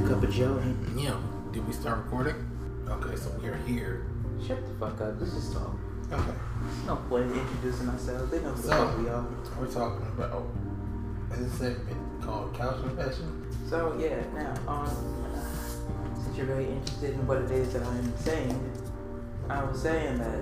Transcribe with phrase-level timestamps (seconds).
[0.00, 0.62] good cup of Joe.
[0.96, 1.16] Yeah.
[1.52, 2.34] Did we start recording?
[2.88, 4.06] Okay, so we're here.
[4.46, 5.18] Shut the fuck up.
[5.18, 5.76] This is talk.
[6.12, 6.22] Okay.
[6.62, 8.30] There's no point in introducing ourselves.
[8.30, 9.24] They know who the So- fuck we are.
[9.58, 10.44] We're talking about
[11.30, 13.46] this segment called Couch Confession.
[13.68, 15.24] So yeah, now um,
[16.24, 18.72] since you're very interested in what it is that I'm saying,
[19.48, 20.40] I was saying that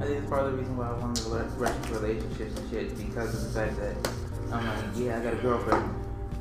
[0.00, 2.70] I think it's part of the reason why I wanted to rush rush relationships and
[2.70, 4.12] shit because of the fact that
[4.52, 5.94] I'm like, yeah, I got a girlfriend,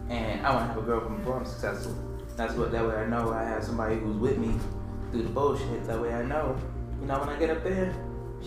[0.10, 1.94] and I want to have a girlfriend before I'm successful.
[2.38, 2.72] That's what.
[2.72, 4.56] That way I know I have somebody who's with me
[5.12, 5.86] through the bullshit.
[5.86, 6.56] That way I know,
[7.02, 7.94] you know, when I get up there,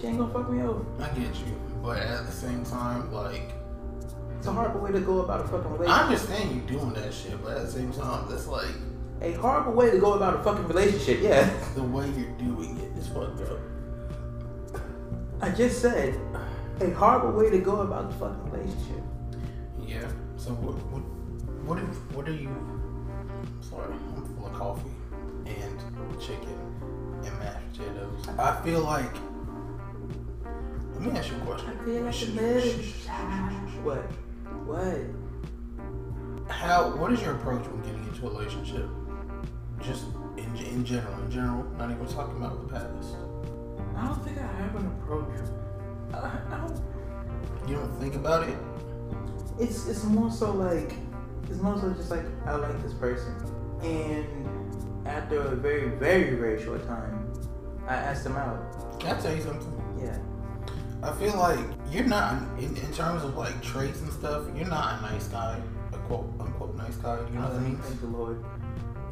[0.00, 0.84] she ain't gonna fuck me over.
[1.02, 3.52] I get you, but at the same time, like
[4.38, 5.98] It's a horrible way to go about a fucking relationship.
[5.98, 8.74] I understand you doing that shit, but at the same time, that's like
[9.22, 11.20] A horrible way to go about a fucking relationship.
[11.20, 11.50] Yeah.
[11.74, 13.58] the way you're doing it is fucked up.
[15.42, 16.18] I just said
[16.80, 19.02] a horrible way to go about the fucking relationship.
[19.84, 20.08] Yeah.
[20.36, 21.02] So what what
[21.66, 22.79] what are, what are you?
[23.78, 24.90] I'm full of coffee
[25.46, 26.56] and chicken
[27.24, 28.28] and mashed potatoes.
[28.38, 29.12] I feel like.
[30.94, 31.70] Let me ask you a question.
[31.70, 32.28] I feel like shh,
[33.82, 34.02] What?
[34.66, 35.00] What?
[36.52, 36.90] How?
[36.96, 38.86] What is your approach when getting into a relationship?
[39.80, 40.04] Just
[40.36, 43.16] in in general, in general, not even talking about the past.
[43.96, 45.30] I don't think I have an approach.
[46.12, 46.16] I,
[46.54, 46.80] I don't.
[47.68, 48.58] You don't think about it.
[49.58, 50.94] It's it's more so like
[51.48, 53.34] it's more so just like I like this person,
[53.82, 54.26] and
[55.06, 57.32] after a very very very short time,
[57.86, 58.98] I asked him out.
[59.00, 59.96] Can I tell you something?
[60.00, 60.18] Yeah.
[61.02, 61.58] I feel like
[61.90, 64.44] you're not in, in terms of like traits and stuff.
[64.54, 65.58] You're not a nice guy,
[65.92, 67.18] a quote unquote nice guy.
[67.28, 67.76] You know what I mean?
[67.78, 68.44] Thank the Lord.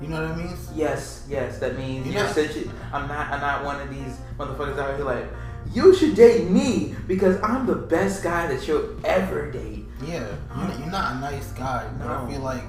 [0.01, 0.71] You know what that means?
[0.77, 2.71] Yes, yes, that means You're not- essentially.
[2.93, 3.31] I'm not.
[3.33, 5.25] I'm not one of these motherfuckers out here like
[5.73, 9.87] you should date me because I'm the best guy that you'll ever date.
[10.07, 12.31] Yeah, you're, you're not a nice guy, but I No.
[12.31, 12.63] feel like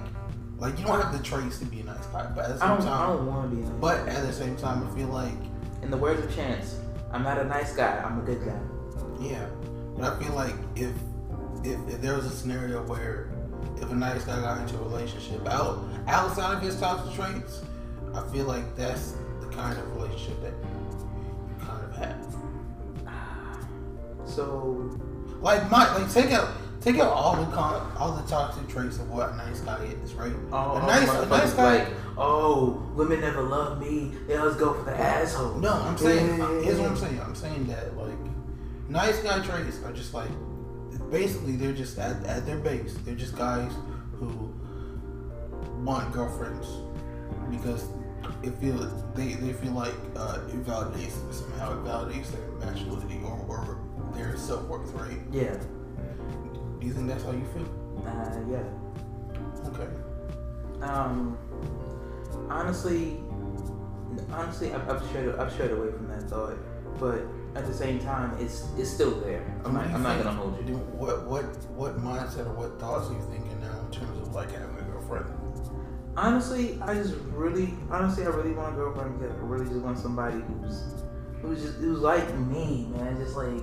[0.59, 2.29] like you don't have the traits to be a nice guy.
[2.35, 2.87] But at the I same don't.
[2.87, 3.61] I time, don't want to be.
[3.63, 4.11] A nice but guy.
[4.13, 5.33] at the same time, I feel like
[5.81, 6.79] in the words of Chance,
[7.11, 8.01] I'm not a nice guy.
[8.05, 8.59] I'm a good guy.
[9.21, 9.45] yeah,
[9.97, 10.91] but I feel like if
[11.63, 13.29] if, if there was a scenario where
[13.77, 17.61] if a nice guy got into a relationship out outside of his toxic traits,
[18.13, 22.35] I feel like that's the kind of relationship that you kind of have.
[24.25, 24.97] So
[25.41, 26.49] Like my like take out
[26.81, 30.13] take out all the con all the toxic traits of what a nice guy is,
[30.13, 30.33] right?
[30.51, 31.79] Oh, a nice a nice guy.
[31.79, 34.11] like, oh, women never love me.
[34.27, 35.55] They always go for the asshole.
[35.55, 36.61] no, I'm saying Yeah.
[36.61, 37.19] here's what I'm saying.
[37.21, 38.17] I'm saying that like
[38.87, 40.29] nice guy traits are just like
[41.11, 43.71] basically they're just at, at their base they're just guys
[44.13, 44.53] who
[45.83, 46.67] want girlfriends
[47.49, 47.85] because
[48.43, 53.37] it feels they, they feel like uh, it validates somehow it validates their masculinity or,
[53.47, 53.79] or
[54.13, 55.19] their self worth, right?
[55.31, 55.55] Yeah.
[56.79, 57.67] Do you think that's how you feel?
[58.05, 58.63] Uh, yeah.
[59.67, 59.89] Okay.
[60.81, 61.37] Um.
[62.49, 63.19] Honestly,
[64.31, 66.57] honestly, I've, I've strayed I've away from that thought,
[66.99, 67.21] but
[67.55, 69.43] at the same time, it's it's still there.
[69.65, 70.75] I'm not, What do you I'm not gonna hold you.
[70.75, 71.43] What what
[71.75, 74.81] what mindset or what thoughts are you thinking now in terms of like having a
[74.83, 75.25] girlfriend?
[76.15, 79.97] Honestly, I just really, honestly, I really want a girlfriend because I really just want
[79.97, 81.03] somebody who's,
[81.41, 83.17] who's just, who's like me, man.
[83.17, 83.61] Just like,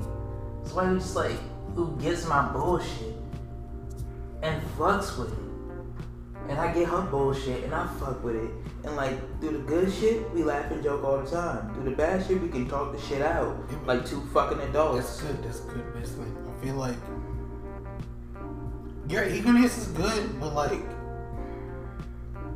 [0.65, 1.37] somebody who's just like,
[1.77, 3.15] who gets my bullshit
[4.43, 5.39] and fucks with it.
[6.49, 8.51] And I get her bullshit and I fuck with it.
[8.85, 11.73] And like, through the good shit, we laugh and joke all the time.
[11.75, 15.21] Through the bad shit, we can talk the shit out like two fucking adults.
[15.21, 15.45] That's good.
[15.45, 16.29] That's good business.
[16.49, 16.97] I feel like
[19.09, 20.81] your eagerness is good, but like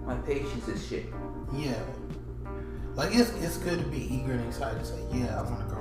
[0.06, 1.06] My patience is shit.
[1.54, 1.78] yeah,
[2.96, 5.74] like it's it's good to be eager and excited to say yeah I want to
[5.74, 5.79] girlfriend.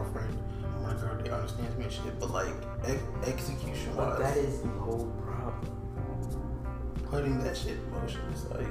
[0.90, 2.20] I want a girl that understands me and shit.
[2.20, 2.54] But like
[2.86, 5.56] ex- execution But wise, that is the whole problem.
[7.06, 8.68] putting that shit in motion is like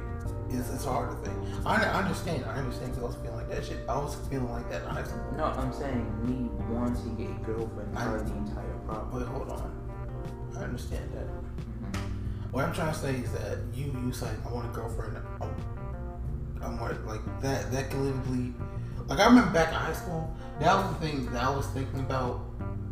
[0.50, 1.36] it's, it's a harder thing.
[1.66, 2.44] I, I understand.
[2.46, 3.78] I understand because I was feeling like that shit.
[3.88, 5.20] I was feeling like that in high school.
[5.36, 9.20] No, I'm saying me wanting a girlfriend I- of the entire problem.
[9.20, 9.70] Wait, hold on.
[10.56, 11.26] I understand that.
[11.28, 12.00] Mhm.
[12.50, 15.18] What I'm trying to say is that you you say I want a girlfriend.
[15.42, 15.50] I'm,
[16.62, 18.54] I'm like that that can literally
[19.08, 22.00] like I remember back in high school that was the thing that I was thinking
[22.00, 22.40] about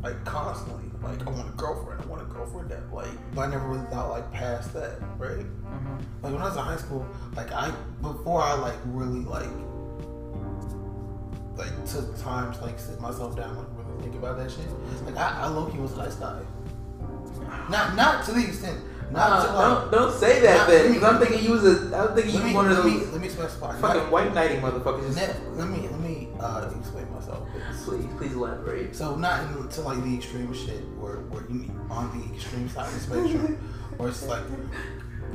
[0.03, 0.85] like constantly.
[1.03, 2.01] Like I want a girlfriend.
[2.03, 5.39] I want a girlfriend that like but I never really thought like past that, right?
[5.45, 5.99] Mhm.
[6.23, 7.71] Like when I was in high school, like I
[8.03, 9.49] before I like really like
[11.57, 14.67] like took time to like sit myself down like really think about that shit.
[15.05, 16.41] Like I, I low key was a nice guy.
[17.71, 18.81] Not not to the extent
[19.13, 20.93] not to Uh, like don't don't say that Not- then.
[20.93, 21.97] me- I'm thinking you was a.
[21.97, 23.79] I'm thinking you was one of let those me, let me specify.
[23.81, 25.15] fucking Not- white knighting motherfuckers.
[25.17, 25.89] Let, let me
[26.41, 27.49] uh, explain myself.
[27.85, 28.07] please.
[28.19, 28.95] please, elaborate.
[28.95, 32.87] So not in, to like the extreme shit where where you on the extreme side
[32.87, 33.57] of the spectrum,
[33.97, 34.45] where it's like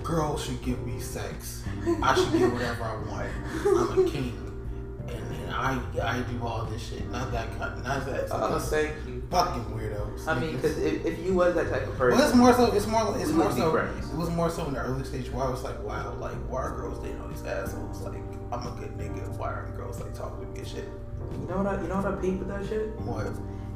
[0.04, 1.64] girls should give me sex.
[2.02, 3.30] I should get whatever I want.
[3.66, 4.51] I'm a king,
[5.52, 7.10] I I do all this shit.
[7.10, 7.84] Not that kind.
[7.84, 8.28] Not that.
[8.32, 9.24] Oh, that's thank you.
[9.30, 10.28] fucking weirdos.
[10.28, 12.72] I mean, because if, if you was that type of person, Well, it's more so.
[12.72, 13.16] It's more.
[13.18, 13.76] It's more so.
[13.76, 16.64] It was more so in the early stage where I was like, wow, like why
[16.64, 18.02] are girls dating all these assholes?
[18.02, 18.22] Like
[18.52, 19.28] I'm a good nigga.
[19.38, 20.90] Why aren't girls like talking to me and shit?
[21.40, 22.90] you know what I, you know what I peep with that shit?
[23.02, 23.28] What?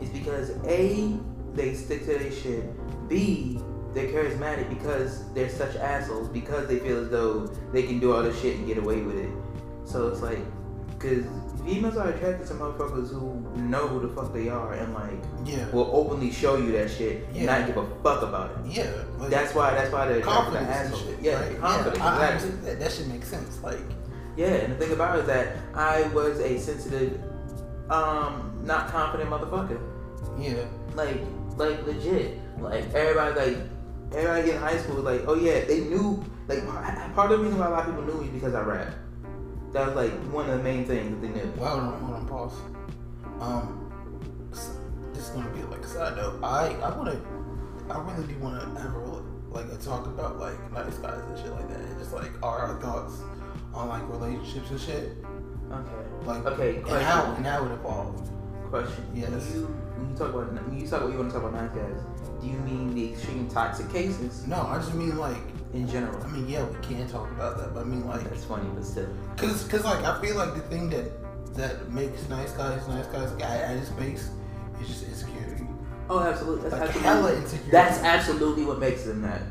[0.02, 1.18] It's because A,
[1.54, 3.10] they stick to their shit.
[3.10, 3.60] B,
[3.94, 8.24] they're charismatic because they're such assholes because they feel as though they can do all
[8.24, 9.30] this shit and get away with it.
[9.86, 10.40] So it's like,
[10.98, 11.26] because
[11.66, 15.14] females are attracted to motherfuckers who know who the fuck they are and like
[15.44, 15.70] Yeah.
[15.72, 18.58] will openly show you that shit and not give a fuck about it.
[18.78, 18.92] Yeah.
[19.18, 19.72] Like, That's why.
[19.74, 21.04] That's why they're attracted to confidence and assholes.
[21.10, 21.20] shit.
[21.22, 21.60] Yeah, right?
[21.60, 21.98] confidence.
[21.98, 22.52] Yeah, I, exactly.
[22.66, 23.62] that, that should make sense.
[23.64, 23.80] Like,
[24.38, 27.20] Yeah, and the thing about it is that I was a sensitive,
[27.90, 29.80] um, not confident motherfucker.
[30.40, 30.66] yeah.
[30.96, 31.22] Like,
[31.58, 32.40] like legit.
[32.60, 33.58] Like everybody, like
[34.16, 36.24] everybody in high school, was like, oh yeah, they knew.
[36.48, 36.64] Like
[37.16, 38.94] part of the reason why a lot of people knew me because I rap.
[39.76, 41.52] That was like one of the main things that they knew.
[41.58, 42.54] Well, hold on, hold on, pause.
[43.42, 43.92] Um,
[45.14, 46.40] this is gonna be like a side note.
[46.42, 47.20] I I wanna,
[47.90, 51.52] I really do wanna have a like a talk about like nice guys and shit
[51.52, 51.80] like that.
[51.80, 53.16] And just like our, our thoughts
[53.74, 55.12] on like relationships and shit.
[55.70, 56.26] Okay.
[56.26, 56.76] Like Okay.
[56.78, 57.06] and Question.
[57.06, 58.30] how and how it evolved.
[58.70, 59.04] question.
[59.14, 59.30] Yes.
[59.30, 59.66] When you
[59.98, 62.02] when you talk about when you talk about you want to talk about nice guys,
[62.40, 65.36] do you mean the extreme toxic cases No, I just mean like
[65.76, 66.22] in general?
[66.24, 68.86] I mean yeah we can talk about that, but I mean like That's funny, but
[68.86, 69.08] still.
[69.38, 71.06] Cause, cause like I feel like the thing that
[71.56, 74.30] that makes nice guys nice guys guy at his base
[74.82, 75.66] is just insecurity.
[76.10, 76.70] Oh, absolutely.
[76.70, 77.42] That's Like absolutely.
[77.42, 77.72] insecurity.
[77.72, 79.42] That's absolutely what makes them that.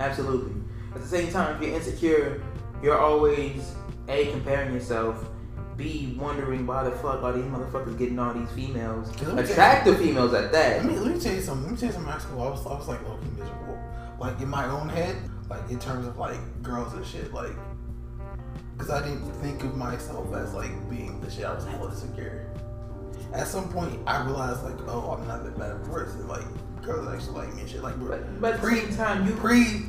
[0.00, 0.52] Absolutely.
[0.94, 2.42] At the same time, if you're insecure,
[2.82, 3.74] you're always
[4.08, 5.28] a comparing yourself.
[5.76, 9.38] B wondering why the fuck are these motherfuckers getting all these females, Let me tell
[9.38, 10.84] attractive females at that.
[10.84, 11.64] Let me let me tell you something.
[11.64, 12.12] Let me tell you something.
[12.12, 13.78] in I was I was like low key miserable.
[14.20, 15.16] Like in my own head,
[15.50, 17.52] like in terms of like girls and shit, like.
[18.78, 21.44] Cause I didn't think of myself as like being the shit.
[21.44, 22.48] I was hella insecure.
[23.32, 26.26] At some point, I realized like, oh, I'm not that bad of a person.
[26.26, 26.42] Like
[26.82, 27.82] girls actually like me and shit.
[27.82, 29.34] Like But, but at the pre same time, you.
[29.34, 29.84] pre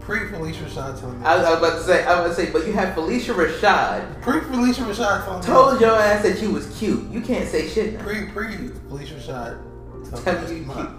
[0.00, 1.26] pre Phylicia Rashad telling me.
[1.26, 2.94] I was, I was about to say, I was about to say, but you had
[2.94, 5.46] Phylicia Rashad pre Phylicia Rashad telling me.
[5.46, 7.08] told your ass that you was cute.
[7.10, 8.02] You can't say shit now.
[8.02, 8.46] Pre pre
[8.90, 10.90] Phylicia Rashad telling me you my- cute.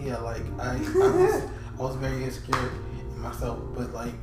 [0.06, 1.42] yeah, like I, I was
[1.78, 2.70] I was very insecure in
[3.22, 4.14] myself, but like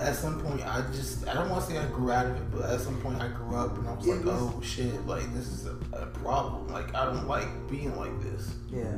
[0.00, 2.50] at some point I just I don't want to say I grew out of it,
[2.52, 5.06] but at some point I grew up and I was It like, was- oh shit,
[5.06, 6.68] like this is a, a problem.
[6.68, 8.54] Like I don't like being like this.
[8.70, 8.96] Yeah.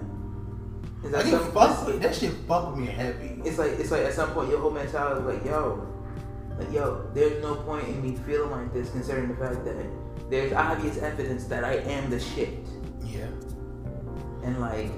[1.02, 1.24] Is that
[1.54, 3.40] fuck with that shit fuck with me heavy.
[3.44, 5.86] it's like it's like at some point your whole mentality is like, yo,
[6.58, 9.76] like yo, there's no point in me feeling like this considering the fact that
[10.28, 12.58] there's obvious evidence that I am the shit.
[13.02, 13.26] Yeah.
[14.44, 14.90] And like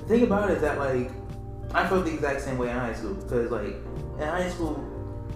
[0.00, 1.12] the thing about it is that like
[1.74, 3.74] I felt the exact same way in high school because like
[4.18, 4.82] in high school,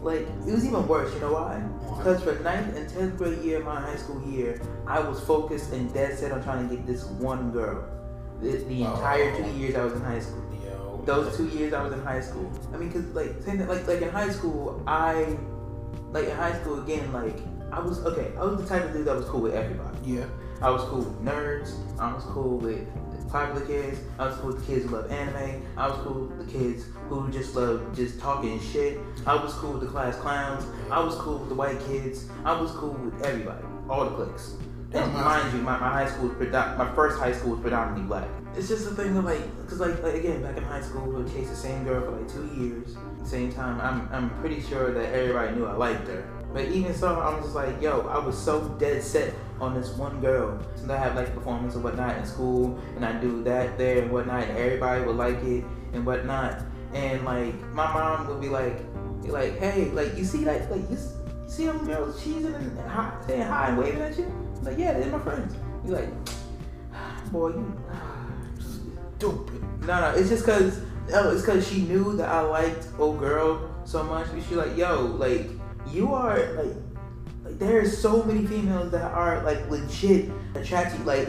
[0.02, 1.12] like it was even worse.
[1.14, 1.60] You know why?
[1.96, 5.72] Because for ninth and tenth grade year of my high school year, I was focused
[5.72, 7.84] and dead set on trying to get this one girl.
[8.40, 8.94] The, the oh.
[8.94, 10.44] entire two years I was in high school.
[10.64, 11.02] Yo.
[11.04, 12.50] those two years I was in high school.
[12.72, 15.36] I mean, cause like that, like like in high school, I
[16.12, 17.36] like in high school again, like
[17.72, 18.32] I was okay.
[18.38, 19.98] I was the type of dude that was cool with everybody.
[20.04, 20.24] Yeah.
[20.62, 21.74] I was cool with nerds.
[21.98, 22.86] I was cool with
[23.30, 24.00] popular kids.
[24.18, 25.62] I was cool with the kids who love anime.
[25.76, 28.99] I was cool with the kids who just love just talking shit.
[29.26, 30.64] I was cool with the class clowns.
[30.90, 32.28] I was cool with the white kids.
[32.44, 34.54] I was cool with everybody, all the cliques.
[34.90, 37.60] That And mind you, my, my high school was predom- my first high school was
[37.60, 38.28] predominantly black.
[38.56, 41.22] It's just a thing of like, cause like, like again, back in high school, we
[41.22, 42.96] would chase the same girl for like two years.
[42.96, 46.28] At the same time, I'm I'm pretty sure that everybody knew I liked her.
[46.52, 49.90] But even so, I was just like, yo, I was so dead set on this
[49.90, 50.61] one girl.
[50.75, 54.11] Since I have like performance and whatnot in school, and I do that there and
[54.11, 56.62] whatnot, and everybody would like it and whatnot.
[56.92, 58.80] And like my mom would be like,
[59.23, 60.99] like, hey, like you see that, like you,
[61.47, 64.25] see them girls cheesing and hi, saying hi and waving at you?
[64.25, 65.54] I'm like, yeah, they're my friends.
[65.85, 66.09] You like,
[67.33, 67.83] boy, you.
[69.19, 69.62] Stupid.
[69.83, 70.80] No, no, it's just cause
[71.11, 74.28] no, it's cause she knew that I liked old girl so much.
[74.49, 75.50] She like, yo, like
[75.92, 76.75] you are like,
[77.61, 81.04] like are so many females that are like legit attracted.
[81.06, 81.28] Like,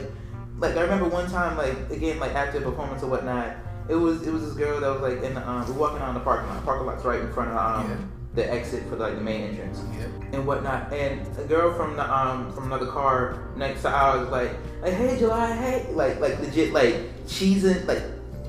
[0.59, 3.55] like I remember one time, like again, like after the performance or whatnot,
[3.89, 6.13] it was it was this girl that was like in the um, we're walking on
[6.13, 6.63] the parking lot.
[6.63, 7.97] Parking lot's right in front of um, Yeah.
[8.35, 10.05] the exit for like the main entrance Yeah.
[10.33, 10.93] and whatnot.
[10.93, 14.51] And a girl from the um from another car next to ours like
[14.81, 18.03] like hey July hey like like legit like cheesing like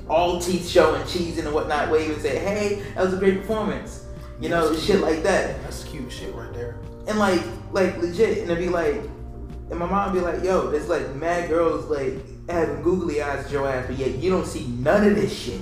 [0.09, 4.05] all teeth showing cheesing and whatnot waving and say hey that was a great performance
[4.41, 5.55] you know shit like that
[5.93, 6.79] cute shit right there.
[7.07, 8.95] and like like legit and it'd be like
[9.69, 12.13] and my mom be like yo there's like mad girls like
[12.49, 15.61] having googly eyes your ass but yet you don't see none of this shit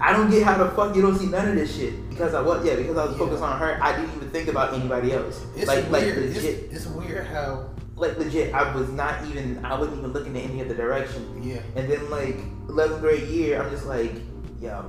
[0.00, 2.40] I don't get how the fuck you don't see none of this shit because I
[2.42, 3.18] was Yeah, because I was Yeah.
[3.24, 3.78] focused on her.
[3.80, 5.40] I didn't even think about anybody else.
[5.56, 6.18] It's like like weird.
[6.18, 8.52] legit, It's, it's weird how like legit.
[8.52, 9.64] I was not even.
[9.64, 11.40] I wasn't even looking in any other direction.
[11.42, 11.60] yeah.
[11.76, 14.12] And then like 11th grade year, I'm just like,
[14.60, 14.84] yo,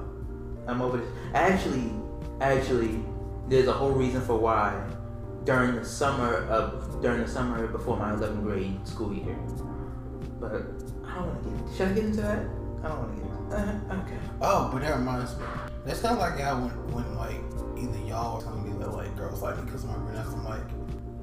[0.67, 1.07] I'm over this.
[1.33, 1.93] Actually,
[2.41, 2.99] actually,
[3.47, 4.81] there's a whole reason for why
[5.43, 9.37] during the summer of during the summer before my 11th grade school year.
[10.39, 10.63] But
[11.05, 11.77] I don't want to get.
[11.77, 12.39] Should I get into that?
[12.83, 13.31] I don't want to get.
[13.31, 14.17] Into, uh, okay.
[14.41, 15.45] Oh, but that reminds me.
[15.85, 17.37] That's kind of like how when, when like
[17.77, 20.43] either y'all are telling me that like girls like me because of my brunettes, I'm
[20.43, 20.63] like,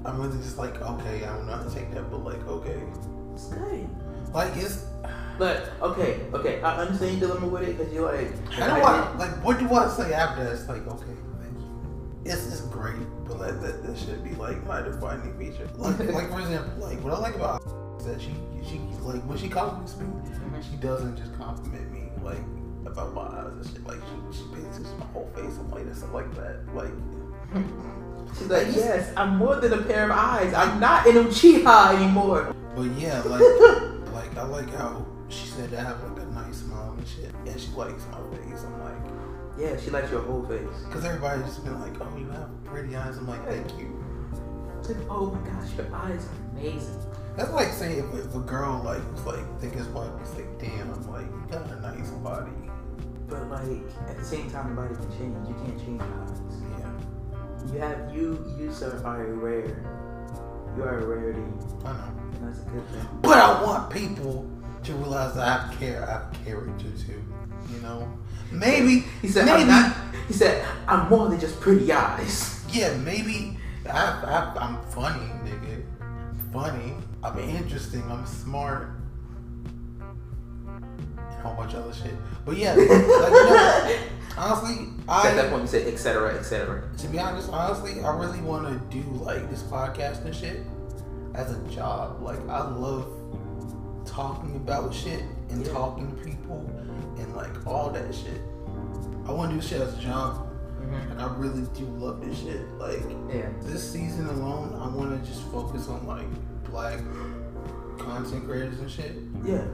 [0.05, 2.81] I'm really just like, okay, I don't know how to take that, but like, okay,
[3.35, 3.89] It's good.
[4.33, 4.87] like it's
[5.39, 9.19] But okay, okay, I understand your dilemma with it because you're like, I don't want
[9.19, 10.53] like what do I say after that?
[10.53, 11.17] It's like, okay,
[12.25, 12.33] thank you.
[12.33, 15.69] It's it's great, but like that that should be like my defining feature.
[15.77, 17.63] Like like for example, like what I like about
[17.99, 18.35] is that she
[18.69, 20.07] she like when she compliments me,
[20.71, 22.43] she doesn't just compliment me like
[22.87, 23.87] about my eyes and shit.
[23.87, 23.99] Like
[24.33, 25.57] she she pays attention my whole face.
[25.59, 26.75] I'm like and stuff like that.
[26.75, 26.93] Like
[28.39, 30.55] She's like, yes, I'm more than a pair of eyes.
[30.55, 32.55] I'm not in Uchiha anymore.
[32.75, 33.43] But yeah, like
[34.13, 37.61] like I like how she said I have like a nice smile and shit, and
[37.61, 38.65] she likes my face.
[38.65, 39.02] I'm like,
[39.63, 40.67] Yeah, she likes your whole face.
[40.91, 43.17] cause everybody's just been like, oh, you have pretty eyes.
[43.17, 44.05] I'm like, thank you.
[44.81, 46.99] It's like, oh my gosh, your eyes are amazing.
[47.37, 50.59] That's like saying if, if a girl like was like thick as fuck, it's like,
[50.59, 52.51] damn, I'm like, you got a nice body.
[53.29, 55.49] But like at the same time, the body can change.
[55.49, 56.41] You can't change your eyes.
[56.81, 59.85] Yeah, You have you you sir are a rare.
[60.77, 61.41] You are a rarity,
[61.85, 62.13] I know.
[62.35, 63.07] and that's a good thing.
[63.23, 64.51] But I want people
[64.83, 66.03] to realize that I have care.
[66.05, 67.23] I have character too.
[67.73, 68.13] You know,
[68.53, 69.97] maybe He said, maybe I'm not.
[70.29, 72.65] He said, I'm more than just pretty eyes.
[72.71, 75.83] Yeah, maybe I, I, I'm funny, nigga.
[76.01, 76.95] I'm funny.
[77.23, 78.03] I'm interesting.
[78.11, 78.91] I'm smart.
[80.67, 80.85] And
[81.19, 82.15] a whole bunch of other shit.
[82.45, 83.99] But yeah, like, you know,
[84.37, 86.83] honestly, I At that point, you said, etc., etc.
[86.99, 90.61] to be honest, honestly, I really want to do like this podcast and shit
[91.35, 92.23] as a job.
[92.23, 93.07] Like, I love
[94.07, 95.73] talking about shit and Yeah.
[95.73, 96.71] talking to people
[97.19, 98.41] and like all that shit.
[99.27, 100.49] I want to do shit as a job.
[100.81, 101.13] Mm-hmm.
[101.13, 102.61] And I really do love this shit.
[102.79, 103.03] Like,
[103.33, 103.49] Yeah.
[103.63, 106.27] this season alone, I want to just focus on like
[106.65, 106.99] black
[107.99, 109.13] content creators and shit.
[109.45, 109.65] Yeah.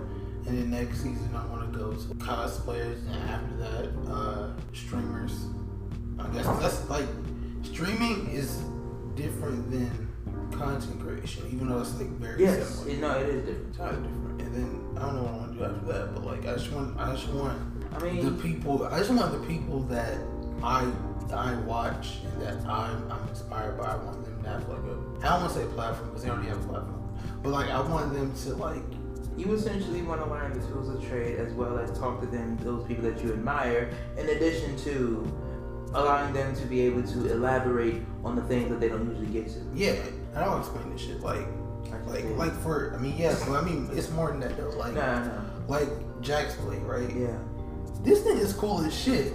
[0.46, 5.46] And then next season, I want to go to cosplayers, and after that, uh, streamers.
[6.18, 7.06] I guess that's like
[7.62, 8.62] streaming is
[9.14, 10.08] different than
[10.52, 12.68] content creation, even though it's like very Yes.
[12.80, 12.90] similar.
[12.90, 13.68] It, no, it is different.
[13.68, 14.27] It's different.
[14.38, 16.54] And then I don't know what I want to do after that, but like I
[16.54, 17.58] just want, I just want
[17.94, 20.18] I the mean, people I just want the people that
[20.62, 20.90] I
[21.32, 23.86] I watch and that I'm I'm inspired by.
[23.86, 26.24] I want them to have like a I don't want to say a platform because
[26.24, 28.82] they already have a platform, but like I want them to like
[29.36, 32.56] you essentially want to learn the tools of trade as well as talk to them,
[32.62, 35.24] those people that you admire, in addition to
[35.94, 39.48] allowing them to be able to elaborate on the things that they don't usually get
[39.48, 39.60] to.
[39.74, 39.92] yeah.
[40.34, 41.46] And I'll explain this shit like I
[42.10, 44.70] like like for I mean yes, but I mean it's more than that though.
[44.70, 45.88] Like no, no, like
[46.20, 47.10] Jack's play right.
[47.14, 47.36] yeah.
[48.02, 49.32] This thing is cool as shit.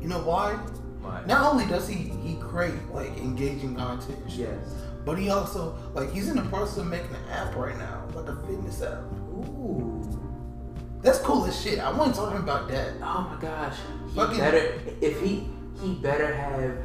[0.00, 0.54] You know why?
[1.00, 1.22] Why?
[1.26, 4.74] Not only does he he create like engaging content, Yes.
[5.04, 8.28] but he also like he's in the process of making an app right now, like
[8.28, 8.98] a fitness app.
[9.32, 10.02] Ooh.
[11.02, 11.78] That's cool as shit.
[11.78, 12.94] I want to talk about that.
[13.02, 13.76] Oh my gosh.
[14.08, 15.48] He Fucking- better if he
[15.80, 16.76] he better have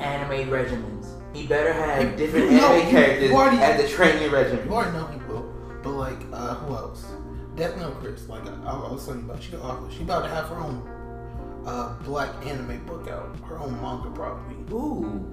[0.00, 1.03] anime regimens.
[1.34, 4.66] He better have You- different you know, anime characters already- as the training regimen.
[4.66, 5.52] You already know he will.
[5.82, 7.04] But like, uh, who else?
[7.56, 8.28] Definitely know Chris.
[8.28, 9.90] Like I, I was telling you about, she the author.
[9.92, 10.82] She about to have her own
[11.66, 13.36] uh, black anime book out.
[13.48, 14.56] Her own manga probably.
[14.72, 15.24] Ooh.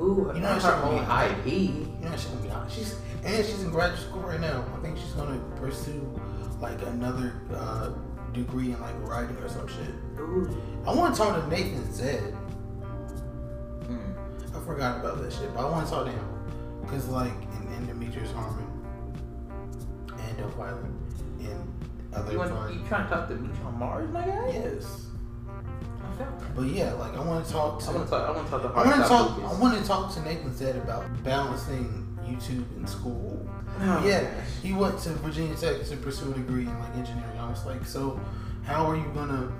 [0.00, 1.70] Ooh, You know her gonna own be- IP.
[2.02, 2.70] You know she's gonna be hot.
[2.70, 4.64] She's and she's in graduate school right now.
[4.76, 6.06] I think she's gonna pursue
[6.60, 7.90] like another uh,
[8.32, 9.94] degree in like writing or some shit.
[10.20, 10.48] Ooh.
[10.86, 12.36] I want to talk to Nathan Zed.
[14.68, 16.28] I forgot about that shit, but I want to talk to him
[16.82, 18.66] because like in, in Demetrius Harmon
[20.18, 20.94] and Dope Island
[21.40, 24.50] and other You, want, fun- you trying to talk to me on Mars, my guy?
[24.52, 25.06] Yes.
[25.48, 26.54] I felt that.
[26.54, 27.88] But yeah, like I want to talk to.
[27.88, 28.28] I want to talk.
[28.28, 29.38] I want to talk to I want to talk.
[29.38, 33.48] I want to talk to Nathan Zed about balancing YouTube and school.
[33.80, 34.32] Oh, yeah, gosh.
[34.62, 37.38] he went to Virginia Tech to pursue a degree in like engineering.
[37.38, 38.20] I was like, so
[38.64, 39.50] how are you gonna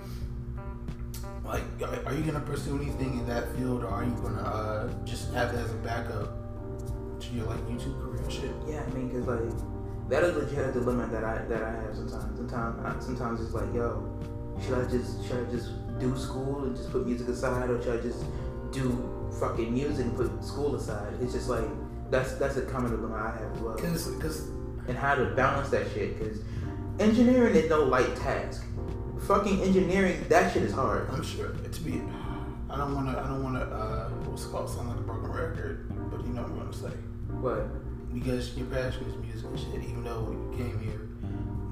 [1.48, 2.06] like?
[2.06, 5.52] Are you gonna pursue anything in that field, or are you gonna uh, just have
[5.52, 6.30] that as a backup
[7.20, 8.50] to your like YouTube career and shit?
[8.66, 11.94] Yeah, I mean, cause like that is legit a dilemma that I that I have
[11.94, 12.36] sometimes.
[12.36, 14.06] Sometimes, I, sometimes it's like, yo,
[14.60, 17.98] should I just should I just do school and just put music aside, or should
[17.98, 18.24] I just
[18.72, 21.14] do fucking music and put school aside?
[21.20, 21.64] It's just like
[22.10, 24.48] that's that's a common dilemma I have as well, Cause, cause
[24.88, 26.18] and how to balance that shit.
[26.18, 26.40] Cause
[26.98, 28.64] engineering is no light task.
[29.26, 31.08] Fucking engineering, that shit is hard.
[31.10, 32.02] I'm sure to be.
[32.70, 33.18] I don't want to.
[33.20, 33.62] I don't want to.
[33.64, 34.70] Uh, what's it called?
[34.70, 36.96] Sound like a broken record, but you know what I'm gonna say.
[37.40, 38.14] What?
[38.14, 39.82] Because your passion is music and shit.
[39.90, 41.08] Even though you came here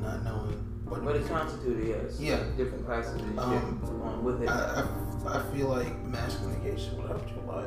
[0.01, 1.03] not knowing what.
[1.03, 2.21] What it constituted, yes.
[2.21, 2.43] Yeah.
[2.57, 4.49] Different classes and shit Um, along with it.
[4.49, 4.85] I,
[5.27, 7.65] I, I feel like mass communication would help you a lot.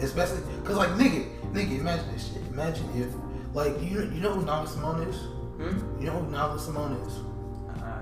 [0.00, 2.42] Especially, cause like nigga, nigga, imagine this shit.
[2.50, 3.08] Imagine if,
[3.54, 5.16] like, you you know who Nyla Symone is?
[5.16, 6.00] hmm?
[6.00, 7.14] You know who Nyla Symone is?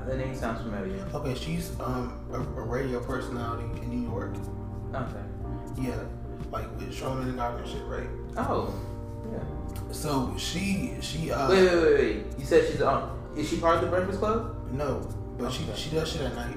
[0.07, 1.05] That name sounds familiar.
[1.15, 4.35] Okay, she's um a, a radio personality in New York.
[4.95, 5.25] Okay.
[5.81, 6.01] Yeah,
[6.51, 8.09] like with Charlamagne tha God and shit, right?
[8.37, 8.75] Oh.
[9.33, 9.93] Yeah.
[9.93, 12.17] So she she uh wait, wait, wait, wait.
[12.39, 13.17] You said she's on.
[13.37, 14.57] Is she part of the Breakfast Club?
[14.73, 15.01] no,
[15.39, 15.75] but she Okay.
[15.77, 16.57] she does shit at night,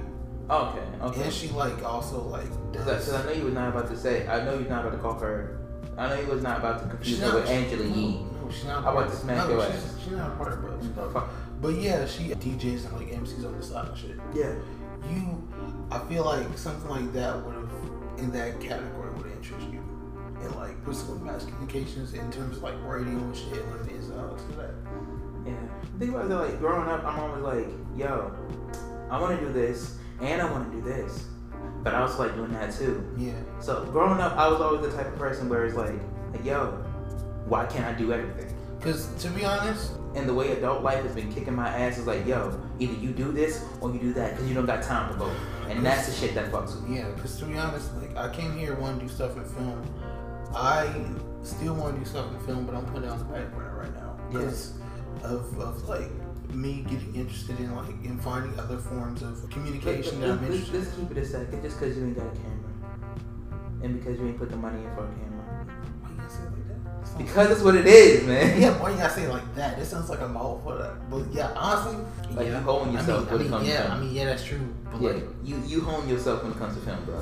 [0.50, 0.86] Okay.
[1.02, 1.24] Okay.
[1.24, 3.12] and she like also like Because.
[3.12, 4.28] I know you was not about to say.
[4.28, 5.60] I know you're not about to call her.
[5.98, 8.18] I know you was not about to confuse her with Angela no, Yee.
[8.42, 8.84] No, she's not.
[8.86, 9.96] I'm about to smack no, your she's, ass.
[10.04, 11.30] She's not a part of Brothers Club.
[11.64, 14.20] But yeah, she DJs and like MCs on the side and shit.
[14.36, 14.54] Yeah.
[15.10, 15.42] You,
[15.90, 17.72] I feel like something like that would have,
[18.18, 19.80] in that category, would interest you.
[20.42, 24.44] And like physical mass communications in terms of like radio and shit ins and outs
[24.44, 24.74] of that.
[25.46, 25.54] Yeah.
[26.00, 28.36] Think about it, like growing up, I'm always like, yo,
[29.10, 31.28] I want to do this and I want to do this,
[31.82, 33.10] but I was like doing that too.
[33.18, 33.40] Yeah.
[33.62, 35.96] So growing up, I was always the type of person where it's like,
[36.34, 36.72] like yo,
[37.48, 38.53] why can't I do everything?
[38.84, 42.06] Cause to be honest, And the way adult life has been kicking my ass is
[42.06, 45.12] like, yo, either you do this or you do that because you don't got time
[45.12, 45.38] for both.
[45.70, 46.98] And that's the shit that fucks with me.
[46.98, 47.10] yeah.
[47.18, 49.82] Cause to be honest, like I came here want to do stuff in film.
[50.54, 50.94] I
[51.42, 53.76] still want to do stuff in film, but I'm putting it on the back burner
[53.76, 54.74] right now because
[55.24, 56.12] of, of like
[56.54, 60.76] me getting interested in like in finding other forms of communication that I'm interested.
[60.76, 62.70] let's keep it a second, just because you ain't got a camera,
[63.82, 65.33] and because you ain't put the money in for a camera.
[67.18, 68.60] Because that's what it is, man.
[68.60, 69.78] Yeah, why you gotta say it like that?
[69.78, 71.10] This sounds like a mouth for that.
[71.12, 71.98] But yeah, honestly,
[72.36, 72.58] Like, yeah.
[72.58, 73.92] you holding yourself I when it mean, I comes mean, to yeah, film.
[73.92, 74.74] I mean, yeah, that's true.
[74.92, 77.16] But Yeah, like, you you hone yourself when it comes to film, bro.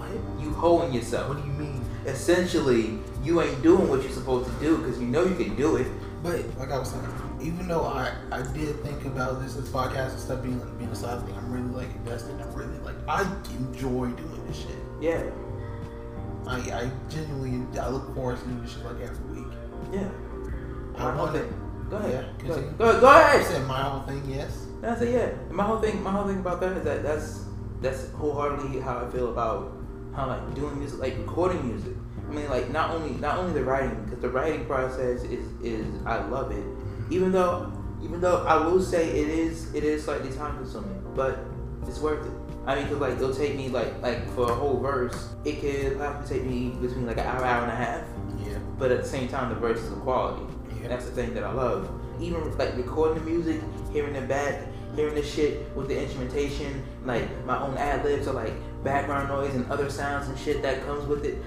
[0.00, 0.42] what?
[0.42, 1.28] You hone yourself.
[1.28, 1.84] What do you mean?
[2.06, 5.76] Essentially, you ain't doing what you're supposed to do because you know you can do
[5.76, 5.86] it.
[6.22, 7.04] But like I was saying,
[7.42, 10.94] even though I I did think about this this podcast and stuff being being a
[10.96, 12.40] side thing, I'm really like invested.
[12.40, 13.22] I'm really like I
[13.58, 14.78] enjoy doing this shit.
[15.00, 15.22] Yeah,
[16.46, 19.52] I I genuinely I look forward to doing this shit like every week.
[19.92, 20.08] yeah.
[20.96, 21.54] I My whole thing.
[21.88, 22.26] Go ahead.
[22.40, 22.78] Yeah, go, ahead.
[22.78, 23.00] go ahead.
[23.00, 24.66] Go I said my whole thing, yes.
[24.82, 25.30] And I said, yeah.
[25.52, 27.44] My whole thing, my whole thing about that is that that's
[27.80, 29.72] that's wholeheartedly how I feel about
[30.14, 31.94] how like doing music, like recording music.
[32.28, 35.86] I mean, like not only not only the writing, because the writing process is is
[36.06, 36.64] I love it.
[37.10, 41.38] Even though even though I will say it is it is slightly time consuming, but
[41.86, 42.32] it's worth it.
[42.66, 45.98] I mean, cause like it'll take me like like for a whole verse, it could
[45.98, 48.04] probably take me between like an hour, hour and a half.
[48.46, 48.58] Yeah.
[48.78, 50.44] But at the same time, the verse is quality.
[50.80, 50.88] Yeah.
[50.88, 51.90] That's the thing that I love.
[52.20, 53.60] Even like recording the music,
[53.92, 54.60] hearing it back,
[54.94, 58.52] hearing the shit with the instrumentation, like my own ad libs or like
[58.84, 61.38] background noise and other sounds and shit that comes with it.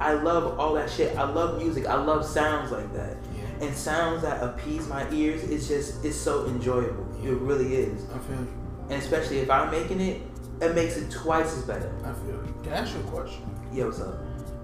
[0.00, 1.16] I love all that shit.
[1.16, 1.86] I love music.
[1.86, 3.16] I love sounds like that.
[3.36, 3.66] Yeah.
[3.66, 7.06] And sounds that appease my ears It's just it's so enjoyable.
[7.22, 8.04] It really is.
[8.10, 8.58] I feel you.
[8.90, 10.22] And especially if I'm making it,
[10.60, 11.92] it makes it twice as better.
[12.04, 12.54] I feel you.
[12.62, 13.42] Can I ask you a question?
[13.72, 14.18] Yeah, what's up?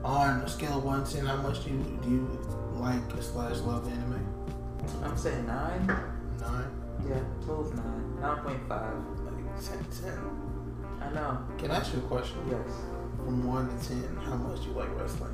[0.04, 2.38] On a scale of one to ten, how much do you do you
[2.76, 4.26] like slash love anime?
[5.02, 5.86] I'm saying nine.
[6.40, 6.70] Nine,
[7.08, 8.20] Yeah, move nine.
[8.20, 8.92] Nine point five.
[9.24, 10.18] like 10, 10.
[11.00, 11.38] I know.
[11.58, 12.36] Can I ask you a question?
[12.50, 12.68] Yes.
[13.16, 15.30] From one to ten, how much do you like wrestling?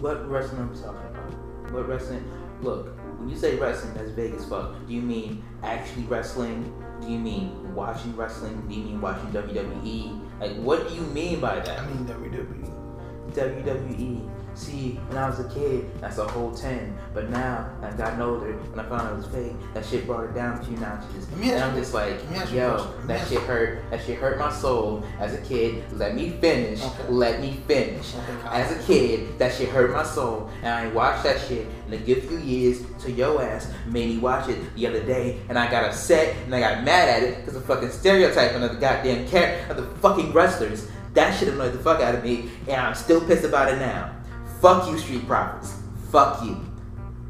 [0.00, 1.72] What wrestling are we talking about?
[1.72, 2.24] What wrestling?
[2.62, 4.74] Look, when you say wrestling, that's vague as fuck.
[4.84, 6.74] Do you mean actually wrestling?
[7.00, 8.66] Do you mean watching wrestling?
[8.66, 10.40] Do you mean watching WWE?
[10.40, 11.78] Like, what do you mean by that?
[11.78, 13.30] I mean WWE.
[13.30, 14.28] WWE.
[14.54, 16.96] See, when I was a kid, that's a whole 10.
[17.14, 20.24] But now, I've gotten older, and I found out it was fake, that shit brought
[20.24, 21.26] it down a few notches.
[21.40, 22.94] And I'm just like, let me ask you a yo, question.
[22.94, 23.90] Let me that shit hurt.
[23.90, 25.84] That shit hurt my soul as a kid.
[25.92, 26.82] Let me finish.
[26.82, 27.08] Okay.
[27.08, 28.14] Let me finish.
[28.14, 31.94] Okay, As a kid, that shit hurt my soul, and I watched that shit in
[31.94, 32.82] a good few years.
[33.02, 36.54] To your ass made me watch it the other day, and I got upset and
[36.54, 40.00] I got mad at it because of fucking stereotyping of the goddamn character of the
[40.00, 40.88] fucking wrestlers.
[41.14, 44.14] That shit annoyed the fuck out of me, and I'm still pissed about it now.
[44.62, 45.74] Fuck you, Street Profits.
[46.12, 46.56] Fuck you.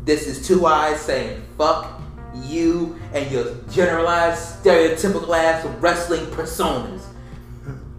[0.05, 1.99] This is two eyes saying fuck
[2.45, 7.03] you and your generalized stereotypical ass wrestling personas.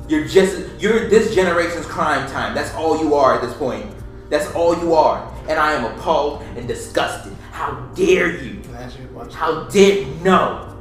[0.07, 2.53] You're just you're this generation's Cryme Tyme.
[2.53, 3.91] That's all you are at this point.
[4.29, 5.27] That's all you are.
[5.49, 7.33] And I am appalled and disgusted.
[7.51, 8.59] How dare you?
[8.59, 9.33] Can I ask you a question?
[9.33, 10.77] How dare no.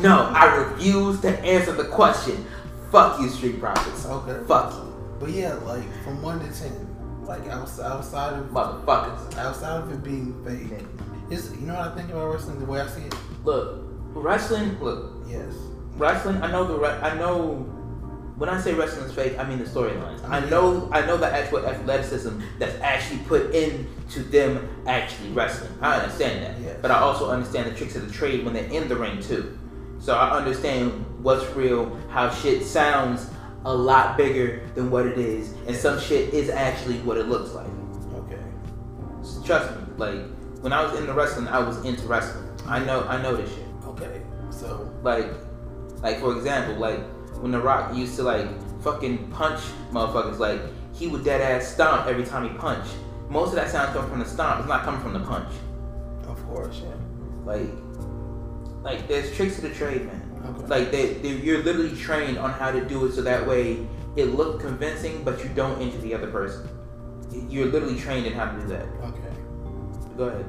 [0.00, 2.46] No, I refuse to answer the question.
[2.92, 4.06] Fuck you, Street Profits.
[4.06, 4.38] Okay.
[4.46, 6.87] Fuck you, But yeah, like from one to ten,
[7.28, 9.36] like outside, outside of motherfuckers.
[9.36, 10.84] outside of it being fake,
[11.30, 12.58] is you know what I think about wrestling?
[12.58, 13.14] The way I see it,
[13.44, 13.82] Look,
[14.14, 15.52] wrestling, look, yes.
[15.96, 16.42] wrestling.
[16.42, 16.86] I know the.
[16.86, 17.74] I know.
[18.38, 20.22] When I say wrestling is fake, I mean the storylines.
[20.28, 20.88] I mean- know.
[20.92, 25.72] I know the actual athleticism that's actually put into them actually wrestling.
[25.82, 26.60] I understand that.
[26.60, 26.78] Yes.
[26.80, 29.58] But I also understand the tricks of the trade when they're in the ring too.
[29.98, 33.28] So I understand what's real, how shit sounds
[33.64, 37.52] a lot bigger than what it is, and some shit is actually what it looks
[37.52, 37.66] like.
[38.14, 38.42] Okay.
[39.44, 40.20] Trust me, like
[40.60, 42.48] when I was in the wrestling, I was into wrestling.
[42.66, 43.64] I know, I know this shit.
[43.84, 44.22] Okay.
[44.50, 45.26] So Like,
[46.02, 47.00] like for example, like
[47.40, 48.46] when The Rock used to like
[48.82, 50.60] fucking punch motherfuckers, like
[50.94, 52.94] he would dead ass stomp every time he punched.
[53.28, 54.60] Most of that sound comes from the stomp.
[54.60, 55.52] It's not coming from the punch.
[56.26, 56.94] of course, yeah.
[57.44, 57.68] Like,
[58.82, 60.27] like there's tricks to the trade, man.
[60.48, 60.66] Okay.
[60.66, 64.26] Like they, they, you're literally trained on how to do it so that way it
[64.26, 66.68] looks convincing, but you don't injure the other person.
[67.48, 68.86] You're literally trained in how to do that.
[69.04, 69.32] Okay.
[70.16, 70.46] Go ahead.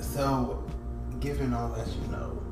[0.00, 0.64] So,
[1.20, 2.42] given all that you know,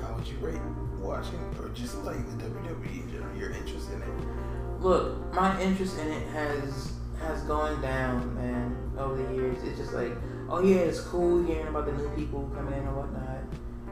[0.00, 0.60] how would you rate
[0.98, 4.08] watching or just like the WWE in general, your interest in it?
[4.80, 9.62] Look, my interest in it has has gone down, man, over the years.
[9.62, 10.12] It's just like,
[10.48, 13.31] oh yeah, it's cool hearing about the new people coming in and whatnot.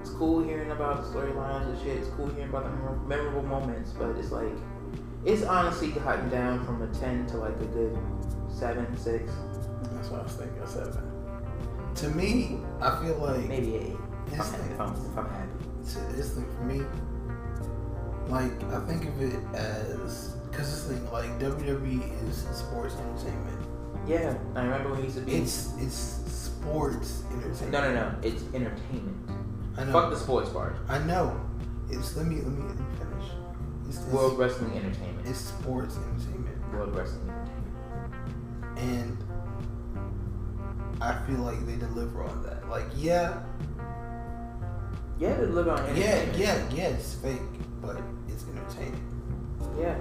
[0.00, 1.98] It's cool hearing about the storylines and shit.
[1.98, 4.52] It's cool hearing about the memorable moments, but it's like,
[5.24, 7.98] it's honestly gotten down from a ten to like a good
[8.48, 9.32] seven, six,
[9.92, 11.02] That's what I was thinking, seven.
[11.96, 13.96] To me, I feel like maybe eight.
[14.26, 15.50] If I'm, if I'm, if I'm happy.
[15.80, 16.84] it's, it's like for me,
[18.28, 23.66] like I think of it as because this thing like WWE is sports entertainment.
[24.06, 25.34] Yeah, I remember when he used to be.
[25.34, 27.72] It's it's sports entertainment.
[27.72, 28.14] no, no, no.
[28.22, 29.29] It's entertainment.
[29.76, 29.92] I know.
[29.92, 30.76] Fuck the sports part.
[30.88, 31.40] I know.
[31.90, 33.30] It's let me let me, let me finish.
[33.88, 35.26] It's, it's, World Wrestling Entertainment.
[35.26, 37.28] it's sports entertainment, World Wrestling
[38.76, 39.18] Entertainment.
[39.18, 42.68] and I feel like they deliver on that.
[42.68, 43.42] Like yeah,
[45.18, 46.38] Yeah, they deliver on yeah, entertainment.
[46.38, 46.88] yeah, yeah.
[46.96, 47.40] It's fake,
[47.82, 49.00] but it's entertaining.
[49.78, 49.98] Yeah.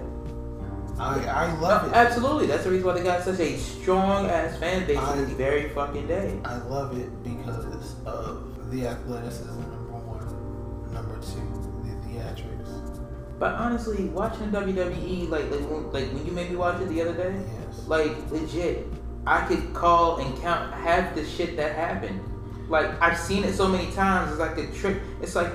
[1.00, 1.96] I I love No, it.
[1.96, 2.48] Absolutely.
[2.48, 5.32] That's the reason why they got such a strong ass fan base I- to this
[5.36, 6.38] very fucking day.
[6.44, 7.66] I love it because
[8.06, 10.94] of the athleticism, is number one.
[10.94, 11.42] Number two,
[11.84, 13.00] the theatrics.
[13.40, 17.02] But honestly, watching WWE, like like when, like when you made me watch it the
[17.02, 17.88] other day, Yes.
[17.88, 18.86] like legit,
[19.26, 22.22] I could call and count half the shit that happened.
[22.68, 24.32] Like I've seen it so many times.
[24.32, 25.02] It's like a trick.
[25.22, 25.52] It's like,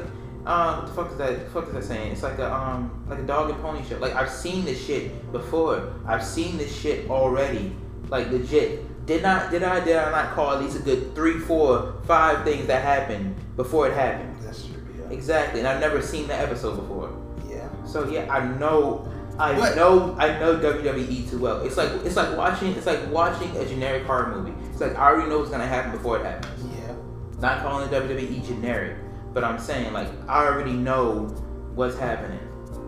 [0.46, 1.44] um, what the fuck is that?
[1.44, 2.12] The fuck is that saying?
[2.12, 3.98] It's like a um, like a dog and pony show.
[3.98, 5.92] Like I've seen this shit before.
[6.07, 7.77] I've seen this shit already.
[8.09, 8.85] Like legit.
[9.07, 12.45] Did not did I did I not call at least a good three, four, five
[12.45, 14.35] things that happened before it happened?
[14.43, 14.77] That's true.
[14.99, 15.11] Yeah.
[15.11, 15.61] Exactly.
[15.61, 17.11] And I've never seen that episode before.
[17.49, 17.69] Yeah.
[17.85, 19.07] So yeah, I know,
[19.38, 21.61] I But- know, I know WWE too well.
[21.61, 24.55] It's like it's like watching it's like watching a generic horror movie.
[24.71, 26.64] It's like I already know what's gonna happen before it happens.
[26.64, 26.95] Yeah.
[27.40, 28.97] Not calling the WWE generic,
[29.35, 31.27] but I'm saying like I already know
[31.75, 32.38] what's happening.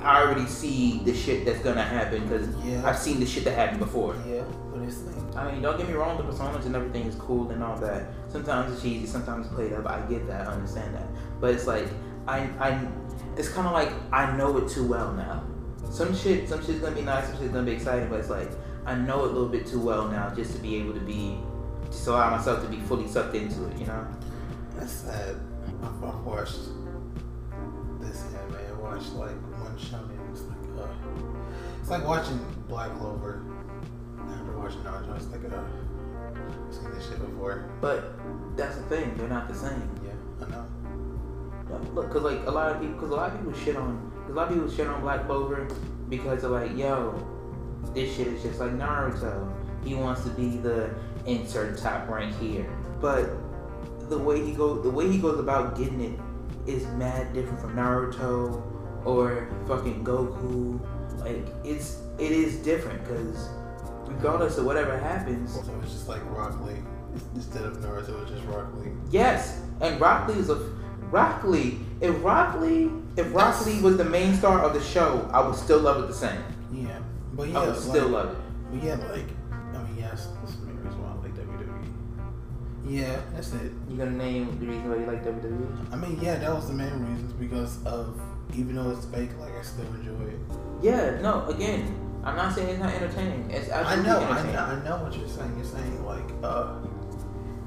[0.02, 2.80] I already see the shit that's gonna happen because Yeah.
[2.88, 4.14] I've seen the shit that happened before.
[4.26, 4.42] Yeah.
[4.72, 7.50] But it's like I mean, don't get me wrong, the personas and everything is cool
[7.50, 8.06] and all that.
[8.28, 9.86] Sometimes it's cheesy, sometimes it's played up.
[9.86, 11.06] I get that, I understand that.
[11.40, 11.86] But it's like
[12.26, 12.88] I, I,
[13.36, 15.44] it's kind of like I know it too well now.
[15.90, 18.50] Some shit, some shit's gonna be nice, some shit's gonna be exciting, but it's like
[18.86, 21.38] I know it a little bit too well now just to be able to be,
[21.86, 23.78] just allow myself to be fully sucked into it.
[23.78, 24.06] You know?
[24.76, 25.36] that's sad.
[25.82, 26.58] I've, watched
[28.00, 28.56] this anime.
[28.56, 30.88] I watched like one show and it's like uh,
[31.80, 33.42] it's like watching Black Clover.
[34.74, 35.62] Naruto, it's like uh,
[36.70, 37.68] seen this shit before.
[37.80, 38.14] But
[38.56, 39.88] that's the thing, they're not the same.
[40.04, 40.66] Yeah, I know.
[41.68, 44.12] No, Look, cause like a lot of people, cause a lot of people shit on,
[44.22, 45.68] cause a lot of people shit on Black Clover
[46.08, 47.14] because they're like, yo,
[47.94, 49.52] this shit is just like Naruto.
[49.84, 50.90] He wants to be the
[51.26, 52.68] insert top rank here,
[53.00, 53.30] but
[54.08, 56.20] the way he go, the way he goes about getting it
[56.66, 58.62] is mad different from Naruto
[59.04, 60.80] or fucking Goku.
[61.18, 63.48] Like it's, it is different, cause
[64.06, 66.76] regardless of whatever happens, So it's just like Rock Lee
[67.34, 68.22] instead of Naruto.
[68.22, 68.90] It's just Rock Lee.
[69.10, 70.56] Yes, and Rock Lee is a
[71.10, 71.78] Rock Lee.
[72.00, 75.56] If Rock Lee, if Rock Lee was the main star of the show, I would
[75.56, 76.42] still love it the same.
[76.72, 76.98] Yeah,
[77.32, 78.38] but yeah, I would still love it.
[78.70, 79.28] But yeah, like
[79.74, 81.92] I mean, yes, this is the main reason why I like WWE.
[82.88, 83.72] Yeah, that's it.
[83.88, 85.24] You gonna name the reason why you like?
[85.24, 85.92] WWE?
[85.92, 88.20] I mean, yeah, that was the main reasons because of
[88.54, 90.38] even though it's fake, like I still enjoy it.
[90.82, 91.46] Yeah, no.
[91.46, 93.48] Again, I'm not saying it's not entertaining.
[93.52, 95.54] It's I know, I know, I know what you're saying.
[95.54, 96.74] You're saying like, uh,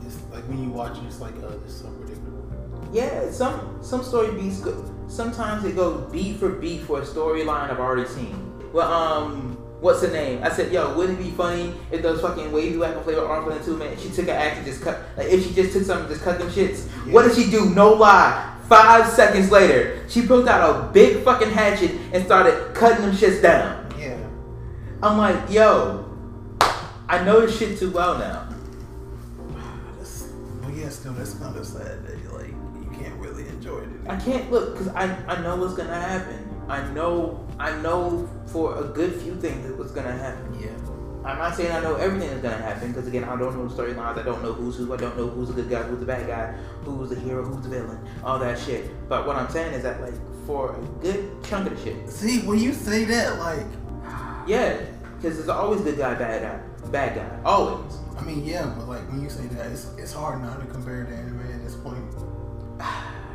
[0.06, 2.46] it's like when you watch it, it's like, uh, this is so predictable.
[2.92, 4.84] Yeah, some some story beats go.
[5.08, 8.36] Sometimes they go beat for beat for a storyline I've already seen.
[8.74, 10.44] Well, um, what's the name?
[10.44, 13.64] I said, yo, wouldn't it be funny if those fucking wavy weapon flavor arms in
[13.64, 13.98] two man?
[13.98, 15.00] She took an act and just cut.
[15.16, 16.86] Like if she just took something, just cut them shits.
[17.14, 17.70] What did she do?
[17.70, 18.58] No lie.
[18.68, 23.42] Five seconds later, she pulled out a big fucking hatchet and started cutting them shits
[23.42, 23.79] down.
[25.02, 26.06] I'm like, yo,
[27.08, 28.50] I know this shit too well now.
[29.98, 30.24] That's,
[30.62, 33.90] but yeah, still, that's kind of sad that you like you can't really enjoy it.
[34.10, 36.50] I can't look because I, I know what's gonna happen.
[36.68, 40.60] I know I know for a good few things that what's gonna happen.
[40.60, 40.70] Yeah.
[41.24, 43.82] I'm not saying I know everything that's gonna happen because again I don't know the
[43.82, 44.18] storylines.
[44.18, 44.94] I don't know who's who.
[44.94, 46.52] I don't know who's the good guy, who's the bad guy,
[46.84, 48.92] who's the hero, who's the villain, all that shit.
[49.08, 50.14] But what I'm saying is that like
[50.46, 53.66] for a good chunk of the shit, See, when you say that, like,
[54.50, 54.82] yeah,
[55.16, 57.98] because there's always good guy, bad guy, bad guy, always.
[58.18, 61.06] I mean, yeah, but like when you say that, it's, it's hard not to compare
[61.06, 62.04] to anime at this point.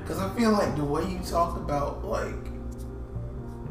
[0.04, 2.34] Because I feel like the way you talk about like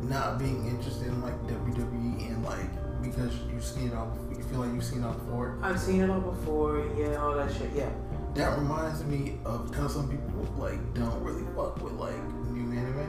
[0.10, 4.62] not being interested in like WWE and like because you've seen it all, you feel
[4.62, 5.60] like you've seen it all before.
[5.62, 6.90] I've seen it all before.
[6.98, 7.70] Yeah, all that shit.
[7.76, 7.92] Yeah.
[8.34, 12.18] That reminds me of how some people like don't really fuck with like
[12.50, 13.06] new anime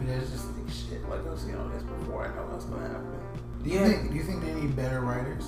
[0.00, 1.08] because it's just like shit.
[1.08, 2.26] Like I've seen all this before.
[2.26, 3.20] I know what's gonna happen.
[3.68, 3.86] Do you Yeah.
[3.88, 4.10] think?
[4.10, 5.44] Do you think they need better writers?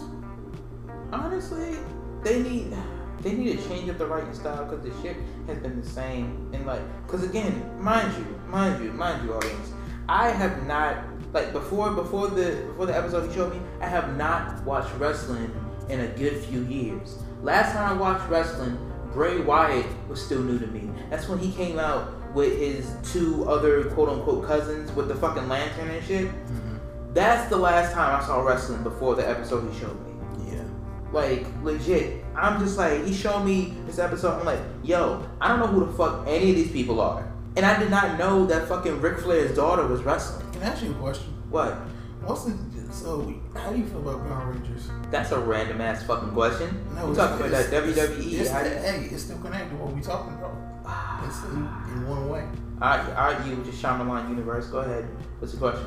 [1.11, 1.78] Honestly,
[2.22, 2.76] they need
[3.22, 6.50] they need to change up the writing style because the shit has been the same
[6.52, 9.72] and like because again, mind you, mind you, mind you, audience,
[10.09, 10.96] I have not
[11.33, 15.50] like before before the before the episode you showed me, I have not watched wrestling
[15.88, 17.18] in a good few years.
[17.42, 18.76] Last time I watched wrestling,
[19.14, 20.90] Bray Wyatt was still new to me.
[21.09, 25.48] That's when he came out with his two other quote unquote cousins with the fucking
[25.48, 26.26] lantern and shit.
[26.26, 26.69] Mm-hmm.
[27.12, 30.52] That's the last time I saw wrestling before the episode he showed me.
[30.52, 30.62] Yeah.
[31.12, 34.38] Like legit, I'm just like he showed me this episode.
[34.38, 37.66] I'm like, yo, I don't know who the fuck any of these people are, and
[37.66, 40.46] I did not know that fucking Ric Flair's daughter was wrestling.
[40.52, 41.32] Can I ask you a question?
[41.50, 41.74] What?
[42.24, 42.56] What's the
[42.92, 43.32] so?
[43.54, 44.88] How do you feel about Power Rangers?
[45.10, 46.68] That's a random ass fucking question.
[46.94, 48.40] No, it's- talking about that it's- WWE?
[48.40, 50.54] It's, I, hey, it's still connected to what we talking about.
[51.26, 51.56] It's in,
[51.92, 52.46] in one way.
[52.80, 54.66] I, I, you just Shyamalan universe.
[54.68, 55.08] Go ahead.
[55.38, 55.86] What's the question?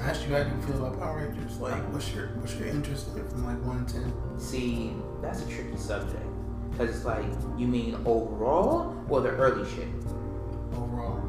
[0.00, 1.58] I asked you how do you feel about Power Rangers?
[1.58, 4.12] Like, what's your what's your interest in it from like one to ten?
[4.38, 6.24] See, that's a tricky subject
[6.70, 7.24] because it's like
[7.56, 9.88] you mean overall or the early shit.
[10.74, 11.20] overall?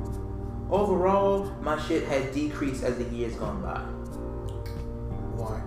[0.71, 3.79] Overall, my shit has decreased as the years gone by.
[5.35, 5.61] Why?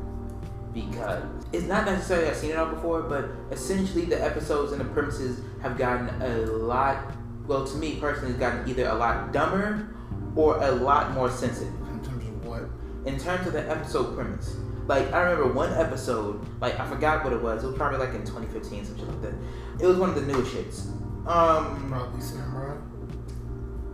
[0.76, 4.84] because it's not necessarily I've seen it all before, but essentially the episodes and the
[4.84, 7.12] premises have gotten a lot.
[7.46, 9.88] Well, to me personally, it's gotten either a lot dumber
[10.34, 12.62] or a lot more sensitive In terms of what?
[13.06, 14.56] In terms of the episode premise.
[14.86, 17.64] Like I remember one episode, like I forgot what it was.
[17.64, 19.34] It was probably like in 2015, something like that.
[19.82, 20.86] It was one of the newest shits.
[21.26, 22.76] Um, Probably Samurai.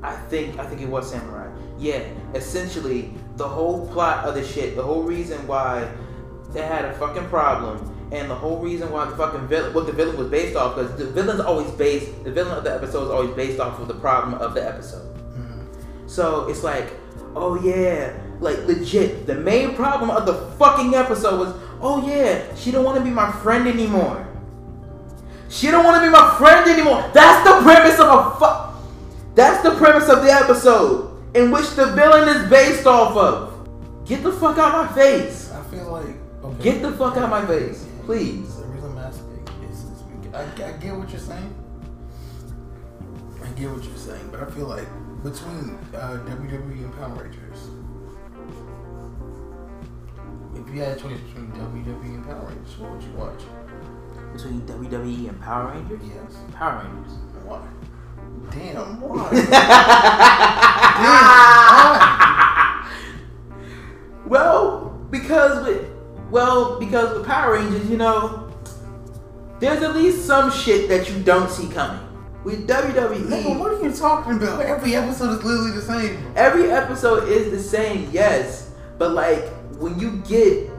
[0.03, 1.51] I think I think it was Samurai.
[1.79, 2.03] Yeah,
[2.35, 5.91] essentially the whole plot of the shit, the whole reason why
[6.51, 7.79] they had a fucking problem,
[8.13, 10.95] and the whole reason why the fucking villain, what the villain was based off, because
[10.99, 13.95] the villain's always based, the villain of the episode is always based off of the
[13.95, 15.15] problem of the episode.
[15.35, 15.65] Mhm.
[16.07, 16.91] So it's like,
[17.35, 22.71] oh yeah, like legit, the main problem of the fucking episode was, oh yeah, she
[22.71, 24.27] don't want to be my friend anymore.
[25.49, 27.11] She don't want to be my friend anymore.
[27.13, 28.75] That's the premise of a fuck.
[29.35, 33.69] That's the premise of the episode in which the villain is based off of.
[34.07, 35.53] Get the fuck out of my face.
[35.53, 36.63] I feel like okay.
[36.63, 38.57] Get the fuck out of my face, please.
[38.57, 41.55] The reason I'm asking is, is I, I get what you're saying.
[43.43, 44.89] I get what you're saying, but I feel like
[45.23, 47.69] between uh, WWE and Power Rangers,
[50.73, 53.43] if you had a choice between WWE and Power Rangers, what would you watch?
[54.33, 56.37] Between WWE and Power Rangers, Yes.
[56.55, 57.13] Power Rangers.
[57.45, 57.61] Why?
[58.51, 59.31] Damn, why?
[59.31, 59.51] Damn,
[61.93, 62.89] why?
[64.27, 65.91] Well, because with
[66.31, 68.51] well, because with Power Rangers, you know,
[69.61, 72.01] there's at least some shit that you don't see coming.
[72.45, 74.63] With Nigga, WWE, what are you talking about?
[74.63, 76.33] Every episode is literally the same.
[76.35, 79.45] every episode is the same, yes, but like
[79.83, 80.71] when you get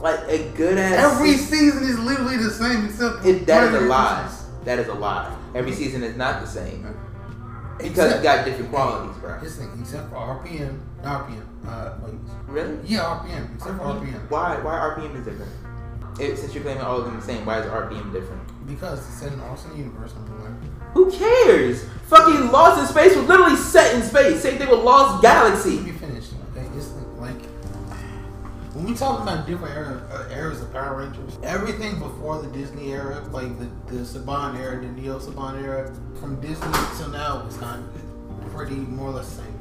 [0.00, 3.86] like a good ass Every season is literally the same except it, that is a
[3.86, 4.38] lie.
[4.64, 5.36] That is a lie.
[5.54, 6.86] Every season is not the same
[7.78, 9.40] because it got different qualities, bro.
[9.40, 12.14] This thing, except for RPM, RPM, uh, wait,
[12.46, 12.78] Really?
[12.84, 14.56] yeah, RPM, except for RPM, Why?
[14.60, 15.50] Why RPM is different?
[16.20, 18.42] It, since you're claiming all of them the same, why is RPM different?
[18.66, 20.70] because it's set in Austin Universe number one.
[20.94, 21.84] Who cares?
[22.06, 24.40] Fucking Lost in Space was literally set in space.
[24.40, 25.91] Same thing with Lost Galaxy.
[28.82, 32.92] When we talk about different era, uh, eras of Power Rangers, everything before the Disney
[32.92, 36.66] era, like the the Saban era, the Neo Saban era, from Disney
[36.96, 39.58] till now, is kind of pretty more or less the same.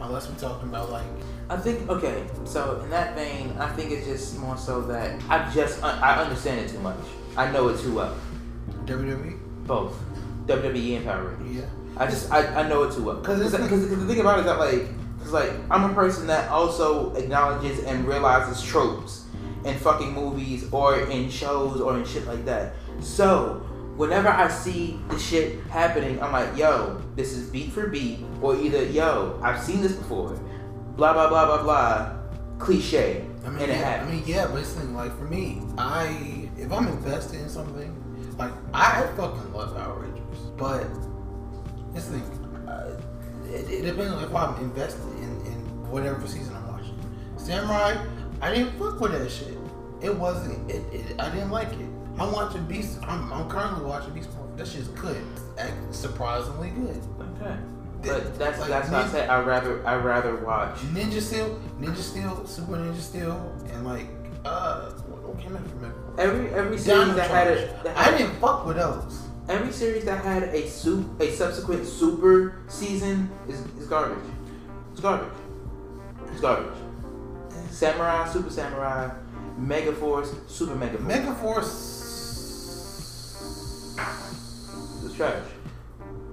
[0.00, 1.06] Unless we're talking about like
[1.48, 2.24] I think okay.
[2.44, 6.22] So in that vein, I think it's just more so that I just I, I
[6.22, 6.98] understand it too much.
[7.36, 8.14] I know it too well.
[8.84, 9.38] WWE.
[9.66, 9.96] Both
[10.46, 11.56] WWE and Power Rangers.
[11.62, 11.68] Yeah.
[11.96, 13.16] I just I, I know it too well.
[13.22, 14.88] 'Cause Because it's- the thing about it is that like,
[15.22, 19.24] cause like I'm a person that also acknowledges and realizes tropes
[19.64, 22.74] in fucking movies or in shows or in shit like that.
[23.00, 23.64] So
[23.96, 28.56] whenever I see the shit happening, I'm like, yo, this is beat for beat, or
[28.56, 30.34] either yo, I've seen this before,
[30.96, 32.12] blah blah blah blah blah,
[32.58, 36.48] cliche, I mean, and it yeah, I mean, yeah, but it's like for me, I
[36.56, 37.94] if I'm invested in something,
[38.38, 40.86] like I fucking love Power Rangers, but
[41.92, 42.22] this thing,
[43.52, 46.98] it, it depends on if I'm invested in, in whatever season I'm watching.
[47.36, 47.96] Samurai,
[48.40, 49.56] I didn't fuck with that shit.
[50.00, 50.70] It wasn't.
[50.70, 51.88] It, it I didn't like it.
[52.18, 52.98] I'm watching Beast.
[53.02, 54.56] I'm, I'm currently watching Beast Morphin.
[54.56, 55.22] That shit's good.
[55.90, 57.02] Surprisingly good.
[57.40, 57.56] Okay.
[58.02, 59.30] But that's Like, that's what I said.
[59.30, 60.76] I rather I rather watch.
[60.92, 64.08] Ninja Steel, Ninja Steel, Super Ninja Steel, and like
[64.44, 65.94] uh, what, what came after Mega?
[66.18, 69.22] Every every series that had a that I didn't fuck with those.
[69.48, 74.24] Every series that had a soup a subsequent super season is, is garbage.
[74.92, 75.32] It's garbage.
[76.30, 76.72] It's garbage.
[77.70, 79.10] Samurai, Super Samurai,
[79.56, 81.08] Mega Force, Super Mega Force.
[81.08, 81.88] Mega Force,
[85.00, 85.44] It was trash.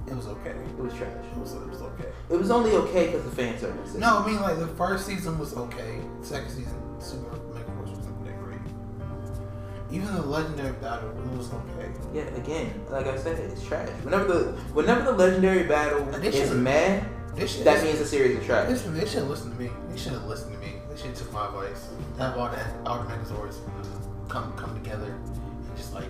[0.08, 0.52] it was okay.
[0.52, 1.26] It was trash.
[1.32, 2.10] It was, it was okay.
[2.30, 3.96] It was only okay because the fan service.
[3.96, 6.00] No, I mean like the first season was okay.
[6.22, 7.36] Second season, Super
[9.92, 11.90] Even the legendary battle, was okay.
[12.14, 13.90] Yeah, again, like I said, it's trash.
[14.04, 17.08] Whenever the whenever the legendary battle is mad,
[17.48, 18.70] should, that means the series is trash.
[18.70, 19.70] Listen, they should not listen to me.
[19.90, 20.74] They should have listened to me.
[20.90, 21.88] They should have took my advice.
[22.18, 26.10] Have all the all the Megazords uh, come come together and just like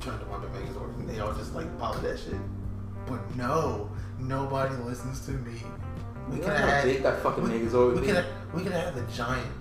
[0.00, 2.36] turn to one big Megazord, and they all just like follow that shit.
[3.06, 5.62] But no, nobody listens to me.
[6.30, 8.94] We could have had that fucking we, Megazord we could have we could have had
[8.94, 9.59] the giant, the, the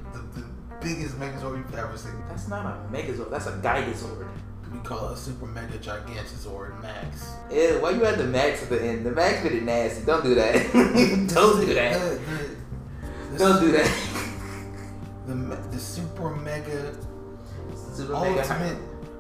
[0.82, 2.14] biggest Megazord you've ever seen.
[2.30, 3.30] That's not a Megazord.
[3.32, 4.28] That's a Gigazord.
[4.72, 7.32] We call it a Super Mega Gigantazord Max.
[7.52, 9.04] Ew, why you had the max at the end?
[9.06, 10.06] The max made it nasty.
[10.06, 10.54] Don't do that.
[11.34, 12.00] Don't do that.
[12.00, 13.92] The, the, the, Don't do that.
[15.28, 15.36] The,
[15.70, 16.96] the Super Mega
[17.94, 18.78] Super mega Ultimate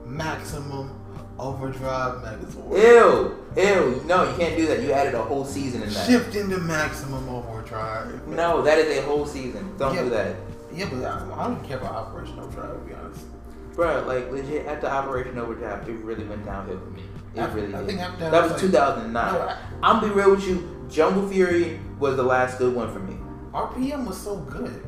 [0.08, 0.89] Maximum
[1.38, 2.72] Overdrive Megazord.
[2.78, 4.04] Ew, ew.
[4.08, 4.82] No, you can't do that.
[4.82, 6.08] You added a whole season in that.
[6.08, 8.28] Shift into Maximum Overdrive.
[8.28, 9.78] No, that is a whole season.
[9.78, 10.04] Don't Yeah.
[10.04, 10.36] do that.
[10.80, 13.26] Yeah, but I, I don't care about Operation Overdrive, to be honest.
[13.74, 17.04] Bro, like legit after Operation Overdrive, it really went downhill for me.
[17.36, 17.88] It really I did.
[17.88, 19.13] think after that that was like- 2009.
[19.34, 20.86] No, I- I'm be real with you.
[20.89, 23.18] Jungle Fury was the last good one for me.
[23.54, 24.86] RPM was so good.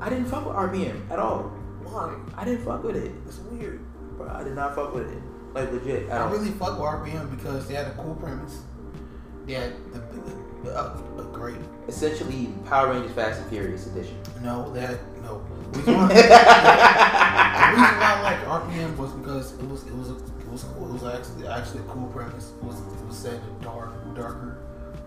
[0.00, 1.44] I didn't fuck with RPM at all.
[1.84, 2.14] Why?
[2.36, 3.12] I didn't fuck with it.
[3.26, 3.80] It's weird.
[4.18, 5.22] Bro, I did not fuck with it.
[5.54, 6.30] Like legit at I all.
[6.32, 8.62] really fuck with RPM because they had a cool premise.
[9.46, 11.56] They had the, the, a, a great.
[11.88, 14.16] Essentially, Power Rangers Fast and Furious edition.
[14.42, 15.38] No, they had no.
[15.38, 15.98] Why, the reason
[17.98, 20.88] why I like RPM was because it was it was a, it was cool.
[20.88, 22.52] It was actually actually a cool premise.
[22.56, 24.58] It was it was set in a dark darker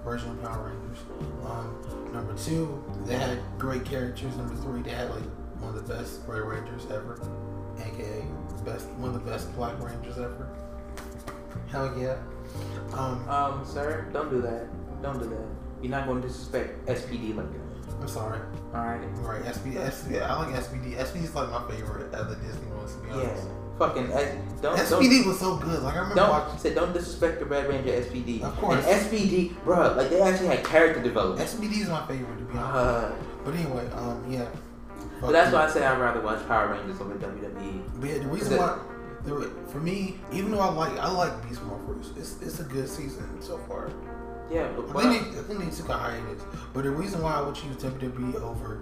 [0.04, 1.04] version of Power Rangers.
[1.46, 4.36] Um, number two, they had great characters.
[4.38, 5.24] Number three, they had like
[5.60, 7.20] one of the best Red Rangers ever,
[7.80, 8.24] aka
[8.68, 10.50] best one of the best Black Rangers ever.
[11.70, 12.18] Hell yeah.
[12.94, 14.68] Um, Um, sir, don't do that.
[15.02, 15.46] Don't do that.
[15.82, 17.96] You're not going to disrespect SPD like that.
[18.02, 18.40] I'm sorry.
[18.74, 19.00] All right.
[19.22, 20.22] Right, SPD, SPD.
[20.22, 20.96] I like SPD.
[20.98, 23.16] SPD is like my favorite of the Disney ones, to be Yeah.
[23.30, 23.48] honest.
[23.80, 25.84] Fucking S- don't SPD was so good.
[25.84, 26.74] Like I remember don't watching.
[26.74, 28.42] don't don't disrespect the Red Ranger SPD.
[28.42, 28.84] Of course.
[28.84, 31.48] And SPD, bro, like they actually had character development.
[31.48, 32.76] SPD is my favorite, to be honest.
[32.76, 33.12] Uh,
[33.46, 34.46] But anyway, um, yeah.
[35.22, 37.84] but that's why I say I'd rather watch Power Rangers over WWE.
[38.02, 38.80] But yeah, the reason why,
[39.24, 42.90] the, for me, even though I like I like Beast Morphers, it's it's a good
[42.90, 43.92] season so far.
[44.52, 46.44] Yeah, but, I think they, I think they took a hiatus.
[46.74, 48.82] But the reason why I would choose WWE over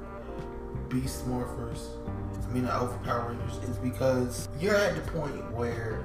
[0.89, 1.87] Beast Morphers,
[2.47, 6.03] I mean uh, over Power Rangers, is because you're at the point where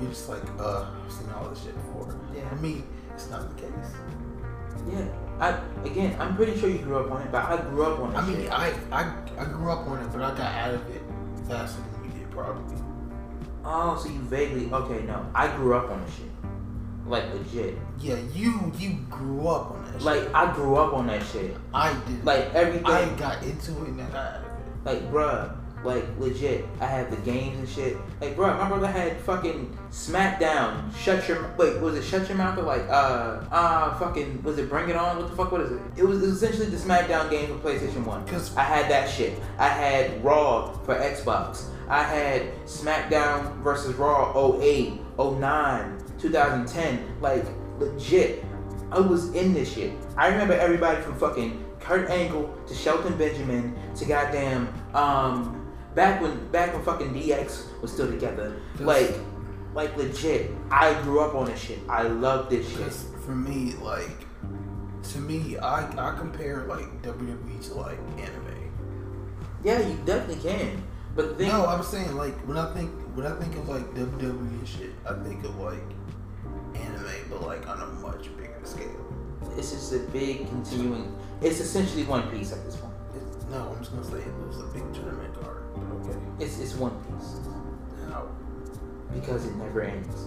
[0.00, 2.14] you're just like, uh, I've seen all this shit before.
[2.34, 2.48] Yeah.
[2.50, 3.72] For me, it's not the case.
[4.92, 5.06] yeah,
[5.40, 8.12] I again, I'm pretty sure you grew up on it, but I grew up on
[8.12, 8.18] it.
[8.18, 11.02] I mean, I, I I grew up on it, but I got out of it
[11.48, 12.76] faster than you did, probably.
[13.64, 15.04] oh, so you vaguely okay?
[15.06, 16.27] No, I grew up on the shit,
[17.08, 17.76] like legit.
[17.98, 19.92] Yeah, you you grew up on that.
[19.94, 20.02] shit.
[20.02, 21.56] Like I grew up on that shit.
[21.74, 22.24] I did.
[22.24, 22.86] Like everything.
[22.86, 24.48] I got into it and I got out of it.
[24.84, 27.96] Like, bruh, like legit, I had the games and shit.
[28.20, 30.94] Like, bruh, my brother had fucking SmackDown.
[30.96, 34.68] Shut your wait, was it Shut Your Mouth or like uh uh fucking was it
[34.68, 35.16] Bring It On?
[35.18, 35.52] What the fuck?
[35.52, 35.80] What is it?
[35.96, 38.26] It was, it was essentially the SmackDown game for PlayStation One.
[38.26, 39.38] Cause I had that shit.
[39.58, 41.64] I had Raw for Xbox.
[41.88, 47.20] I had SmackDown versus Raw 08, 09, 2010.
[47.20, 47.44] Like
[47.78, 48.44] legit,
[48.90, 49.92] I was in this shit.
[50.16, 56.50] I remember everybody from fucking Kurt Angle to Shelton Benjamin to goddamn um back when
[56.50, 58.60] back when fucking DX was still together.
[58.80, 59.14] Like
[59.74, 60.50] like legit.
[60.70, 61.78] I grew up on this shit.
[61.88, 62.92] I love this shit.
[63.24, 64.26] For me, like
[65.12, 68.72] to me, I I compare like WWE to like anime.
[69.64, 70.82] Yeah, you definitely can.
[71.14, 73.84] But the thing, No, I'm saying like when I think when I think of like
[73.94, 75.82] WWE and shit, I think of like
[76.78, 79.04] anime, but like on a much bigger scale.
[79.56, 81.14] it's just a big continuing.
[81.40, 82.94] It's essentially One Piece at this point.
[83.14, 85.62] It's, no, I'm just gonna say it was a big tournament card.
[86.02, 86.18] Okay.
[86.40, 87.36] It's it's One Piece
[88.08, 88.28] No,
[89.14, 90.24] because it never ends.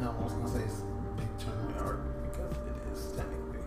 [0.00, 3.60] no, I was gonna say it's a big tournament card because it is technically.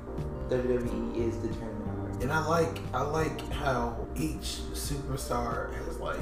[0.50, 2.00] WWE is the tournament.
[2.14, 2.22] arc.
[2.24, 6.20] And I like I like how each superstar has like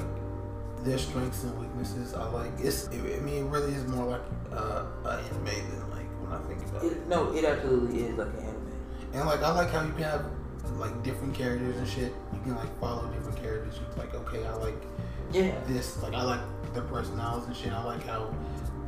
[0.84, 2.14] their strengths and weaknesses.
[2.14, 2.88] I like it's.
[2.88, 4.22] I mean, it really is more like
[4.52, 5.89] uh, an anime than
[6.30, 6.92] when I think about it.
[6.92, 8.72] It, no, it absolutely is like an anime.
[9.12, 10.24] And like I like how you can have
[10.78, 12.12] like different characters and shit.
[12.32, 13.74] You can like follow different characters.
[13.76, 14.80] You like okay, I like
[15.32, 15.52] Yeah.
[15.66, 16.00] this.
[16.02, 16.40] Like I like
[16.74, 17.72] their personalities and shit.
[17.72, 18.32] I like how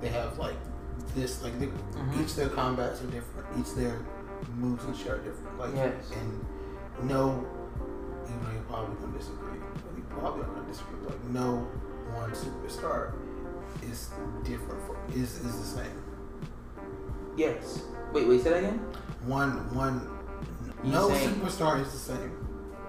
[0.00, 0.56] they have like
[1.14, 1.42] this.
[1.42, 2.22] Like they, Mhm.
[2.22, 3.46] each their combats are different.
[3.58, 3.98] Each their
[4.56, 5.58] moves and shit are different.
[5.58, 6.10] Like Yes.
[6.12, 6.44] and
[7.08, 7.44] no,
[8.26, 9.58] even though you're probably gonna disagree.
[9.58, 10.98] Well, you probably are gonna disagree.
[11.02, 11.66] but, Like no
[12.14, 13.12] one superstar
[13.90, 14.10] is
[14.44, 14.80] different.
[14.86, 16.01] For, is is the same.
[17.36, 17.82] Yes.
[18.12, 18.42] Wait, wait.
[18.42, 18.78] Say that again.
[19.26, 20.08] One one.
[20.84, 22.32] You No saying- superstar is the same.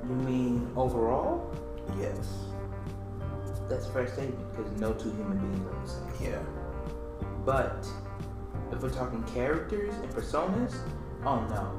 [0.07, 1.51] You mean overall?
[1.99, 2.17] Yes.
[3.69, 5.89] That's fair statement because no two human beings are the
[6.19, 6.31] same.
[6.31, 6.39] Yeah.
[7.45, 7.87] But
[8.71, 10.75] if we're talking characters and personas,
[11.25, 11.71] oh no,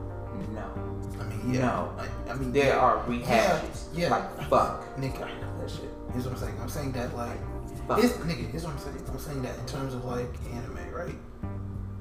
[0.53, 1.21] no.
[1.21, 1.61] I mean, yeah.
[1.61, 1.93] No.
[1.99, 3.87] I, I mean, There are rehashes.
[3.95, 4.11] Yeah, yeah.
[4.11, 4.99] Like fuck.
[4.99, 5.91] Nick, I know that shit.
[6.13, 6.55] Here's what I'm saying.
[6.61, 7.39] I'm saying that like,
[7.87, 7.99] Fuck.
[7.99, 9.03] here's, nigga, here's what I'm saying.
[9.09, 11.15] I'm saying that in terms of like anime, right?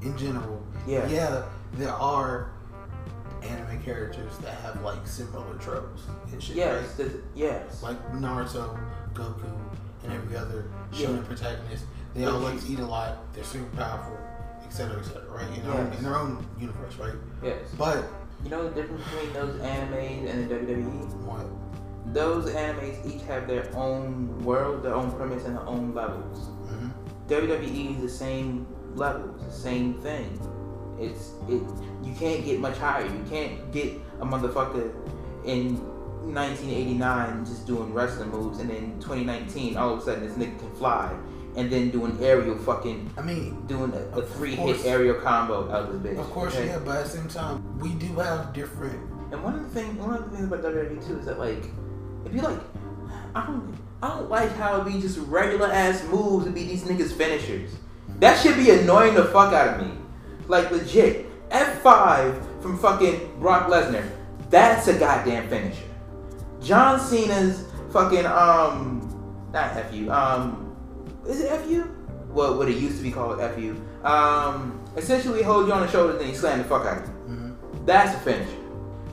[0.04, 1.08] In general, Yeah.
[1.08, 1.44] yeah,
[1.74, 2.52] there are
[3.42, 6.56] anime characters that have like similar tropes and shit.
[6.56, 6.84] Yes.
[6.88, 6.98] right?
[7.10, 7.82] the- yes.
[7.84, 8.78] Like Naruto,
[9.14, 9.46] Goku,
[10.04, 11.08] and every other Yeah.
[11.08, 11.86] shonen protagonist.
[12.14, 13.18] They all like to eat a lot.
[13.34, 14.18] They're super powerful,
[14.66, 15.22] etc., etc.
[15.32, 15.48] right?
[15.58, 15.98] In their, own, Yes.
[15.98, 17.14] in their own universe, right?
[17.42, 17.60] yes.
[17.78, 18.04] But
[18.44, 21.08] You know the difference between those animes and the WWE?
[21.26, 21.46] what?
[22.14, 26.48] Those animes each have their own world, their own premise, and their own levels.
[26.68, 26.90] hmm
[27.30, 30.40] WWE is the same levels, the same thing.
[31.00, 31.62] It's it.
[32.04, 33.06] You can't get much higher.
[33.06, 34.94] You can't get a motherfucker
[35.46, 35.78] in
[36.34, 40.72] 1989 just doing wrestling moves, and then 2019 all of a sudden this nigga can
[40.76, 41.14] fly,
[41.56, 44.82] and then doing aerial fucking I mean, doing a, a three course.
[44.82, 46.20] hit aerial combo out of this bitch.
[46.20, 46.68] Of course, okay?
[46.68, 49.00] yeah, but at the same time, we do have different.
[49.32, 51.66] And one of the things, one of the things about WWE too is that like,
[52.26, 52.60] if you like,
[53.36, 56.84] I don't, I don't like how it be just regular ass moves and be these
[56.84, 57.72] niggas finishers.
[58.24, 59.92] That should be annoying the fuck out of me.
[60.48, 64.10] Like legit, F five from fucking Brock Lesnar.
[64.50, 65.84] That's a goddamn finisher.
[66.62, 70.74] John Cena's fucking um, not fu um,
[71.28, 71.86] is it fu?
[72.30, 73.76] Well, what it used to be called fu.
[74.08, 77.36] Um, essentially hold you on the shoulders and he slam the fuck out of you.
[77.36, 77.86] Mhm.
[77.86, 78.56] That's a finisher.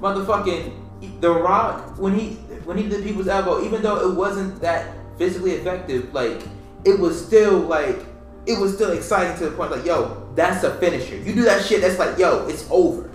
[0.01, 2.35] Motherfucking The Rock when he
[2.65, 6.43] when he did people's elbow, even though it wasn't that physically effective, like
[6.85, 8.07] it was still like
[8.47, 11.17] it was still exciting to the point like, yo, that's a finisher.
[11.17, 13.11] You do that shit, that's like, yo, it's over.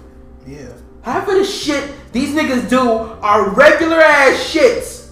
[0.46, 0.72] Yeah.
[1.02, 5.12] Half of the shit these niggas do are regular ass shits.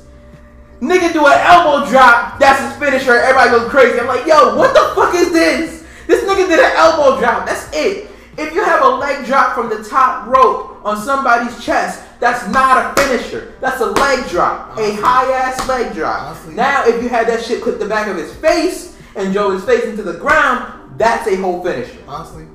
[0.80, 4.00] Nigga do an elbow drop, that's his finisher, everybody goes crazy.
[4.00, 5.86] I'm like, yo, what the fuck is this?
[6.08, 8.10] This nigga did an elbow drop, that's it.
[8.38, 12.98] If you have a leg drop from the top rope on somebody's chest, that's not
[12.98, 13.54] a finisher.
[13.62, 14.78] That's a leg drop.
[14.78, 16.38] A high ass leg drop.
[16.48, 19.64] Now, if you had that shit clip the back of his face and drove his
[19.66, 21.98] face into the ground, that's a whole finisher.
[22.08, 22.46] Honestly,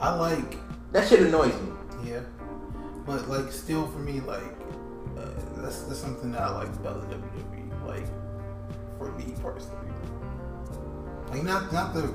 [0.00, 0.56] I like.
[0.92, 1.70] That shit annoys me.
[2.10, 2.20] Yeah.
[3.06, 4.42] But like, still for me, like,
[5.18, 5.26] uh,
[5.58, 7.86] that's that's something that I like about the WWE.
[7.86, 8.06] Like,
[8.98, 9.76] for me personally.
[11.30, 12.12] Like, not not the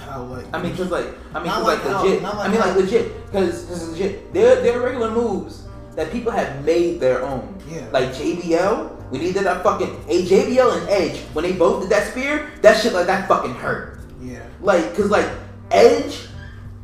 [0.00, 0.46] how like.
[0.52, 2.22] I mean, cause like, I mean, Not 'cause, like like, legit.
[2.22, 4.32] like I mean, like how- legit, cause, 'cause legit.
[4.32, 5.67] They're they're regular moves
[5.98, 7.60] that people have made their own.
[7.68, 7.84] Yeah.
[7.90, 11.90] Like JBL, we he did that fucking a JBL and Edge, when they both did
[11.90, 13.98] that spear, that shit like that fucking hurt.
[14.22, 14.46] yeah.
[14.60, 15.28] Like, cause like
[15.72, 16.28] Edge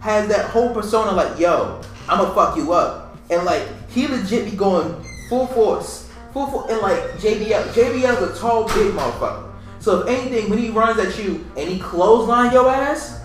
[0.01, 4.57] has that whole persona like, yo, I'ma fuck you up, and like he legit be
[4.57, 9.53] going full force, full force, and like JBL, JBL's a tall, big motherfucker.
[9.79, 13.21] So if anything, when he runs at you and he clothesline your ass,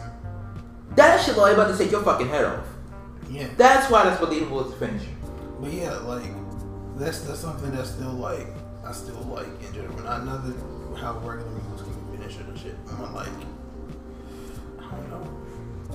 [0.96, 2.66] that shit like about to take your fucking head off.
[3.28, 3.48] Yeah.
[3.58, 5.10] That's why that's believable as a finisher.
[5.62, 6.24] But yeah, like
[6.98, 8.48] that's that's something that's still like
[8.86, 10.08] I still like in general.
[10.08, 12.76] I know that how regular moves can be finished and shit.
[12.92, 13.28] I'm like
[14.80, 15.38] I don't know.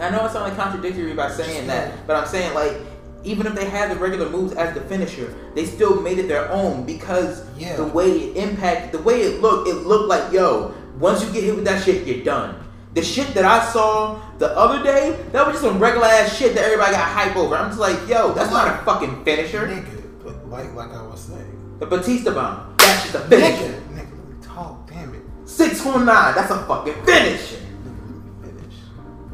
[0.00, 2.76] I know it sounds like contradictory by saying that, but I'm saying like
[3.24, 6.50] even if they had the regular moves as the finisher, they still made it their
[6.50, 7.76] own because Yeah.
[7.76, 11.42] the way it impacted, the way it looked, it looked like yo, once you get
[11.44, 12.60] hit with that shit, you're done.
[12.94, 16.54] The shit that I saw the other day, that was just some regular ass shit
[16.54, 17.56] that everybody got hype over.
[17.56, 19.66] I'm just like, yo, that's not a fucking finisher.
[19.66, 21.76] Nigga, but like like I was saying.
[21.80, 23.64] The Batista bomb, that's just a finisher.
[23.64, 25.22] Nigga, nigga, let me talk, damn it.
[25.44, 27.56] 619, that's a fucking finisher.
[27.56, 28.76] Nigga, let me finish.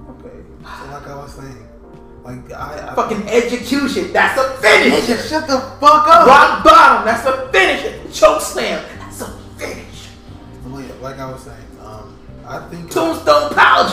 [0.08, 0.36] Okay.
[0.62, 1.68] So like I was saying,
[2.24, 5.12] like I, I Fucking execution, that's a finisher.
[5.12, 6.26] Nigga, shut the fuck up.
[6.26, 8.10] Rock bottom, that's a finisher.
[8.10, 10.10] Choke slam, that's a finisher.
[11.02, 12.16] Like I was saying, um,
[12.50, 13.92] I think Tombstone pouch.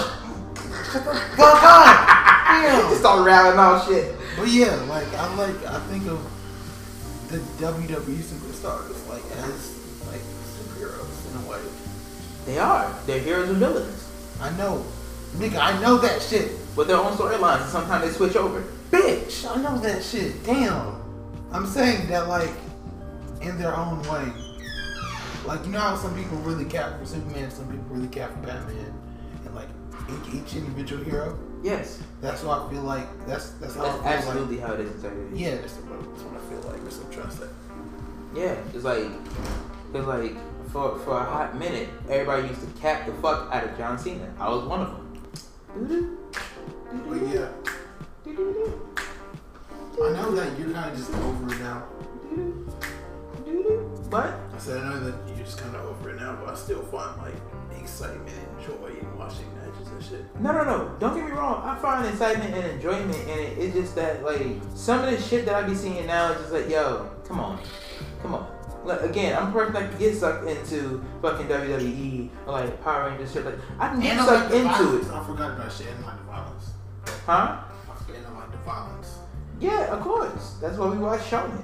[0.91, 2.07] shut the fuck up.
[2.47, 2.89] Damn.
[2.89, 4.15] Just start rattling all shit.
[4.35, 6.19] But yeah, like I like I think of
[7.29, 9.77] the WWE superstars like as
[10.07, 10.21] like
[10.57, 11.61] superheroes in a way.
[12.47, 12.91] They are.
[13.05, 14.09] They're heroes and villains.
[14.41, 14.83] I know,
[15.35, 16.53] nigga, I know that shit.
[16.75, 18.63] With their own storylines, and sometimes they switch over.
[18.89, 20.43] Bitch, I know that shit.
[20.43, 20.99] Damn.
[21.51, 22.49] I'm saying that like
[23.39, 24.46] in their own way.
[25.47, 28.39] Like you know how some people really cap for Superman, some people really cap for
[28.39, 28.93] Batman,
[29.45, 29.69] and like
[30.33, 31.39] each, individual hero.
[31.63, 32.03] Yes.
[32.19, 33.07] That's what I feel like.
[33.25, 34.15] That's that's how That's feel like.
[34.17, 36.83] absolutely how it is in Yeah, that's what, that's what I feel like.
[36.83, 37.47] That's what I'm trying to say.
[38.35, 39.05] Yeah, it's like,
[39.93, 40.35] it's like
[40.71, 44.33] for for a hot minute, everybody used to cap the fuck out of John Cena.
[44.37, 46.17] I was one of them.
[47.07, 47.47] But yeah,
[50.03, 51.83] I know that you're kind of just over it now.
[54.09, 54.25] What?
[54.25, 56.81] I said I know that you're just kind of over it now, but I still
[56.83, 57.35] find like
[57.79, 60.41] excitement and joy in watching matches and shit.
[60.41, 60.95] No, no, no.
[60.99, 61.61] Don't get me wrong.
[61.63, 63.57] I find excitement and enjoyment in it.
[63.57, 66.51] It's just that, like, some of the shit that I be seeing now is just
[66.53, 67.59] like, yo, come on.
[68.21, 68.47] Come on.
[68.83, 73.09] Like, again, I'm a person that can get sucked into fucking WWE or, like, Power
[73.09, 73.45] Rangers shit.
[73.45, 75.07] Like, I can get And sucked into violence.
[75.07, 75.13] it.
[75.13, 75.87] I forgot about shit.
[75.87, 76.69] And like the violence.
[77.25, 77.31] Huh?
[77.31, 79.17] I I like the violence.
[79.59, 80.55] Yeah, of course.
[80.61, 81.63] That's why we watch Shonen.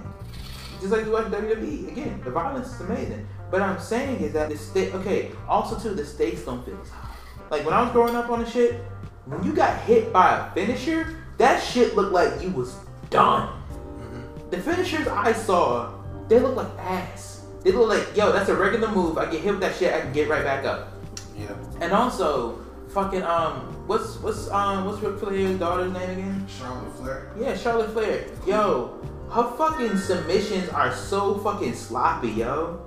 [0.80, 1.88] Just like we watch WWE.
[1.92, 3.28] Again, the violence is amazing.
[3.52, 6.90] But I'm saying is that the state, okay, also too, the stakes don't feel as
[6.90, 7.16] high.
[7.50, 8.82] Like when I was growing up on the shit,
[9.26, 12.76] when you got hit by a finisher, that shit looked like you was
[13.10, 13.48] done.
[13.48, 14.50] Mm-hmm.
[14.50, 15.94] The finishers I saw,
[16.28, 17.46] they look like ass.
[17.64, 19.18] They look like, yo, that's a regular move.
[19.18, 20.94] I get hit with that shit, I can get right back up.
[21.38, 21.56] Yeah.
[21.80, 22.64] And also,
[22.94, 23.56] fucking um,
[23.88, 26.48] what's what's um, what's Ric Flair's daughter's name again?
[26.48, 27.32] Charlotte Flair.
[27.40, 28.26] Yeah, Charlotte Flair.
[28.46, 29.00] Yo,
[29.34, 32.80] her fucking submissions are so fucking sloppy, yo.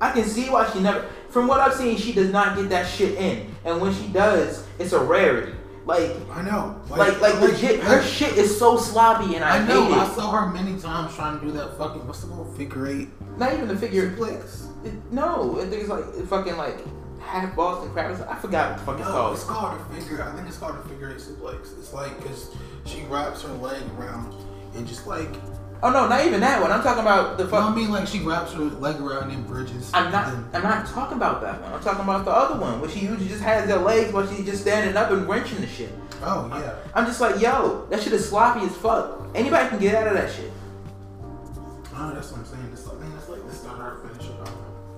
[0.00, 1.08] I can see why she never.
[1.28, 4.66] From what I've seen, she does not get that shit in, and when she does,
[4.78, 5.52] it's a rarity.
[5.84, 6.80] Like, I know.
[6.88, 9.92] like, like legit, her shit is so sloppy, and I, I know.
[9.92, 13.08] I saw her many times trying to do that fucking what's the called figure eight
[13.36, 14.14] Not even the figure.
[14.84, 16.78] It, no, I think it's like fucking like
[17.20, 18.12] half Boston crab.
[18.28, 19.34] I forgot what the fuck it's called.
[19.34, 20.22] it's called a figure.
[20.22, 21.76] I think it's called a figure eight suplex.
[21.78, 22.50] It's like because
[22.84, 24.34] she wraps her leg around
[24.74, 25.34] and just like
[25.84, 26.70] Oh no, not even that one.
[26.70, 27.72] I'm talking about the you know what fuck.
[27.72, 27.90] I mean.
[27.90, 29.90] Like she wraps her leg around and bridges.
[29.92, 30.32] I'm not.
[30.32, 31.72] and I'm not talking about that one.
[31.72, 34.46] I'm talking about the other one, where she usually just has her legs, while she's
[34.46, 35.90] just standing up and wrenching the shit.
[36.22, 36.76] oh yeah.
[36.94, 39.26] I'm just like, yo, that shit is sloppy as fuck.
[39.34, 40.52] Anybody can get out of that shit.
[41.94, 42.70] Oh, that's what I'm saying.
[42.72, 44.32] It's like, man, it's like this not our finisher.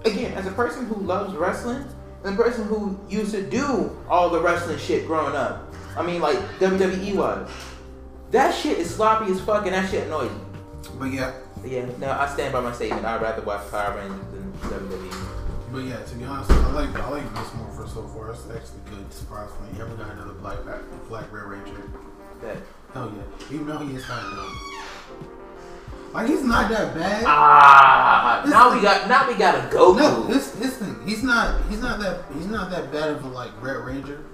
[0.05, 1.85] Again, as a person who loves wrestling,
[2.25, 6.21] and a person who used to do all the wrestling shit growing up, I mean,
[6.21, 7.51] like WWE was,
[8.33, 10.44] that shit is sloppy as fuck, and that shit annoys me.
[10.89, 11.33] But yeah,
[11.65, 13.05] yeah, no, I stand by my statement.
[13.05, 14.53] I'd rather watch Power Rangers than.
[14.71, 15.73] WWE.
[15.73, 16.03] but yeah.
[16.03, 18.31] To be honest, I like I like this more for so far.
[18.31, 19.13] It's actually good.
[19.13, 19.81] Surprise me.
[19.81, 20.59] Ever got another black
[21.09, 21.91] black Red Ranger?
[22.43, 22.59] That.
[22.93, 23.55] Hell yeah.
[23.55, 24.75] Even though he is kind of dumb.
[26.13, 27.25] Like he's not that bad.
[27.27, 29.99] Ah, now we got now we got a Goku.
[29.99, 30.97] No, this this thing.
[31.05, 31.61] He's not.
[31.69, 32.23] He's not that.
[32.35, 34.25] He's not that bad of a like Red Ranger.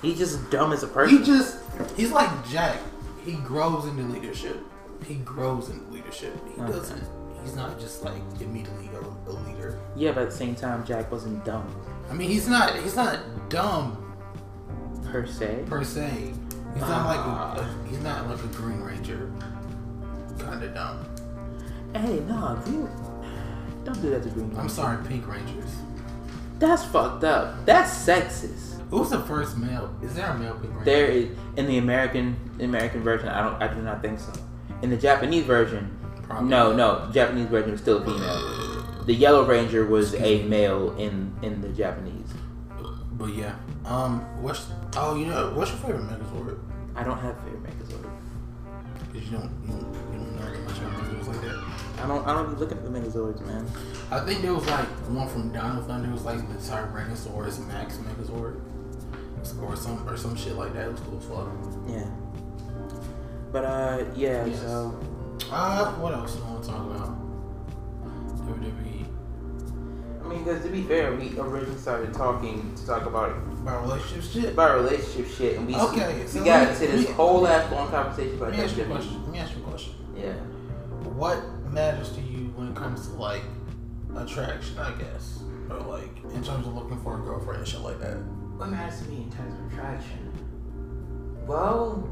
[0.00, 1.18] He's just dumb as a person.
[1.18, 1.58] He just.
[1.96, 2.78] He's like Jack.
[3.26, 4.56] He grows into leadership.
[5.04, 6.34] He grows into leadership.
[6.54, 6.72] He Okay.
[6.72, 7.02] doesn't.
[7.42, 9.78] He's not just like immediately a, a leader.
[9.96, 11.66] yeah, but at the same time, Jack wasn't dumb
[12.10, 12.74] I mean, he's not.
[12.76, 13.18] He's not
[13.50, 14.14] dumb
[15.12, 15.64] per se.
[15.66, 16.32] per se.
[16.72, 17.18] He's not like
[17.60, 17.86] a.
[17.88, 19.30] He's not like a Green Ranger.
[20.38, 21.04] Kind of dumb.
[21.94, 22.88] Hey, no, Green.
[23.84, 24.54] Don't do that to Green.
[24.58, 25.70] I'm sorry, Pink Rangers.
[26.58, 27.64] That's fucked up.
[27.66, 28.80] That's sexist.
[28.90, 29.94] Who's the first male?
[30.02, 30.84] Is there a male Pink Ranger?
[30.84, 33.28] There is in the American American version.
[33.28, 33.62] I don't.
[33.62, 34.32] I do not think so.
[34.82, 36.48] In the Japanese version, Probably.
[36.48, 37.10] no, no.
[37.12, 39.04] Japanese version was still a female.
[39.04, 42.28] The Yellow Ranger was a male in in the Japanese.
[43.12, 43.54] But yeah.
[43.84, 44.20] Um.
[44.42, 44.66] What's?
[44.96, 45.50] Oh, you know.
[45.54, 46.58] What's your favorite Megazord?
[46.94, 48.10] I don't have favorite Megazord.
[49.12, 49.50] Because you don't.
[49.66, 49.94] You don't.
[50.12, 52.04] You don't know that much about Megazords like that.
[52.04, 52.26] I don't.
[52.28, 53.66] I don't be looking at the Megazords, man.
[54.10, 56.08] I think there was like one from Dino Thunder.
[56.08, 58.60] It was like the Tyrannosaurus Max Megazord,
[59.62, 60.86] or some or some shit like that.
[60.86, 61.48] It was cool as fuck.
[61.88, 62.06] Yeah.
[63.52, 64.44] But uh, yeah.
[64.46, 64.60] Yes.
[64.60, 64.98] So
[65.50, 67.14] Uh, what else do I want to talk about?
[68.46, 69.04] WWE.
[70.24, 73.30] I mean, because to be fair, we originally started talking to talk about
[73.62, 74.52] About relationship shit.
[74.52, 77.88] about relationship shit, and we Okay, we got let into this me- whole ass long
[77.88, 78.94] conversation about Let me that ask you a shit.
[78.94, 79.22] question.
[79.22, 79.94] Let me ask you a question.
[80.16, 80.32] Yeah.
[81.16, 81.38] What
[81.72, 83.42] matters to you when it comes to like
[84.16, 85.40] attraction, I guess,
[85.70, 88.16] or like in terms of looking for a girlfriend and shit like that?
[88.58, 90.32] What matters to me in terms of attraction?
[91.46, 92.06] Well,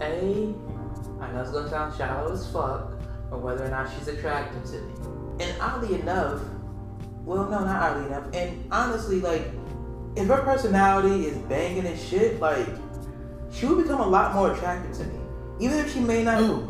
[0.00, 0.54] A,
[1.20, 2.92] I know it's gonna sound shallow as fuck,
[3.30, 4.94] but whether or not she's attracted to me.
[5.40, 6.40] And oddly enough,
[7.24, 9.42] well, no, not oddly enough, and honestly, like,
[10.16, 12.66] if her personality is banging as shit, like,
[13.52, 15.20] she would become a lot more attractive to me.
[15.60, 16.66] Even if she may not, Ooh,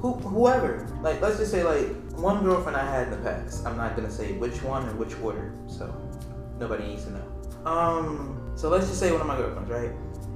[0.00, 0.86] who, whoever.
[1.00, 3.66] Like, let's just say, like, one girlfriend I had in the past.
[3.66, 5.92] I'm not gonna say which one or which order, so
[6.58, 7.70] nobody needs to know.
[7.70, 9.90] Um, so let's just say one of my girlfriends, right?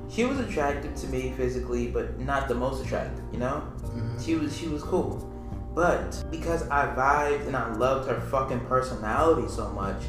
[0.08, 3.62] She was attractive to me physically, but not the most attractive, you know?
[3.84, 4.24] Mhm.
[4.24, 5.32] She was she was cool.
[5.74, 10.02] But because I vibed and I loved her fucking personality so much,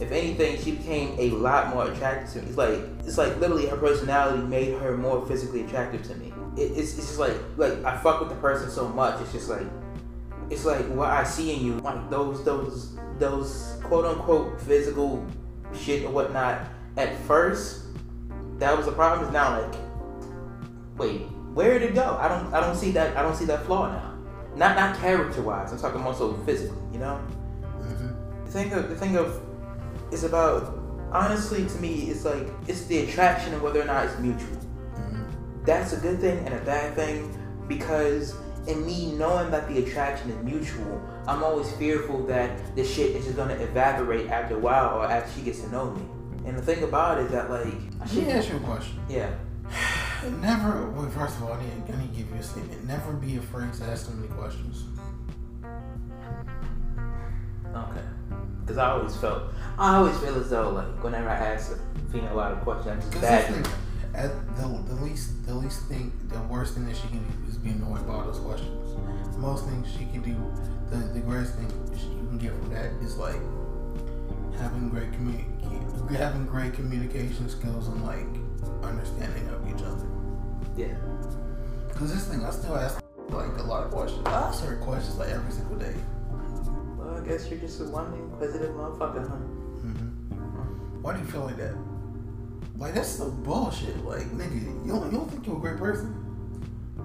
[0.00, 2.48] if anything, she became a lot more attractive to me.
[2.48, 6.32] It's like it's like literally her personality made her more physically attractive to me.
[6.56, 9.20] It, it's, it's just like like I fuck with the person so much.
[9.20, 9.66] It's just like
[10.50, 15.24] it's like what I see in you, like those those those quote unquote physical
[15.72, 16.62] shit or whatnot.
[16.96, 17.81] At first,
[18.62, 19.26] that was the problem.
[19.26, 19.74] Is now like,
[20.96, 22.16] wait, where did it go?
[22.20, 24.14] I don't I don't see that I don't see that flaw now.
[24.56, 25.72] Not not character wise.
[25.72, 26.78] I'm talking more so physically.
[26.92, 27.20] You know.
[27.80, 28.14] Mhm.
[28.46, 29.40] The thing of the thing of
[30.12, 30.78] it's about
[31.10, 34.58] honestly to me it's like it's the attraction and whether or not it's mutual.
[34.94, 35.24] Mhm.
[35.64, 37.36] That's a good thing and a bad thing
[37.66, 38.34] because
[38.68, 43.24] in me knowing that the attraction is mutual, I'm always fearful that the shit is
[43.24, 46.02] just gonna evaporate after a while or after she gets to know me.
[46.44, 48.98] And the thing about it is that like I Let me ask you a question.
[49.08, 49.30] yeah.
[50.40, 50.90] Never.
[50.90, 52.86] Well, first of all, I need, I need to give you a statement.
[52.86, 54.84] Never be afraid to ask so many questions.
[57.74, 58.00] Okay.
[58.60, 59.42] Because I always felt,
[59.78, 63.04] I always feel as though like whenever I ask a female a lot of questions,
[63.04, 63.68] I'm just bad.
[64.14, 64.62] at the,
[64.94, 68.06] the least, the least thing, the worst thing that she can do is be annoyed
[68.06, 68.92] by all those questions.
[69.32, 70.36] The Most things she can do,
[70.90, 73.40] the the greatest thing you can get from that is like
[74.58, 78.26] having great communi- having great communication skills and like
[78.82, 80.06] understanding of each other.
[80.76, 80.94] Yeah.
[81.88, 84.26] Because this thing, I still ask like a lot of questions.
[84.26, 85.94] I ask her questions like every single day.
[86.96, 89.36] Well, I guess you're just a one inquisitive motherfucker, huh?
[89.36, 91.02] Mm-hmm.
[91.02, 91.74] Why do you feel like that?
[92.76, 94.04] Like that's some bullshit.
[94.04, 96.18] Like nigga, you don't, you don't think you're a great person?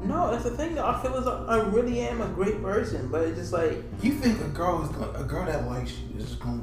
[0.04, 0.76] No, that's the thing.
[0.76, 0.86] Though.
[0.86, 4.14] I feel as though I really am a great person, but it's just like You
[4.14, 6.62] think a girl is gonna, a girl that likes you is just gonna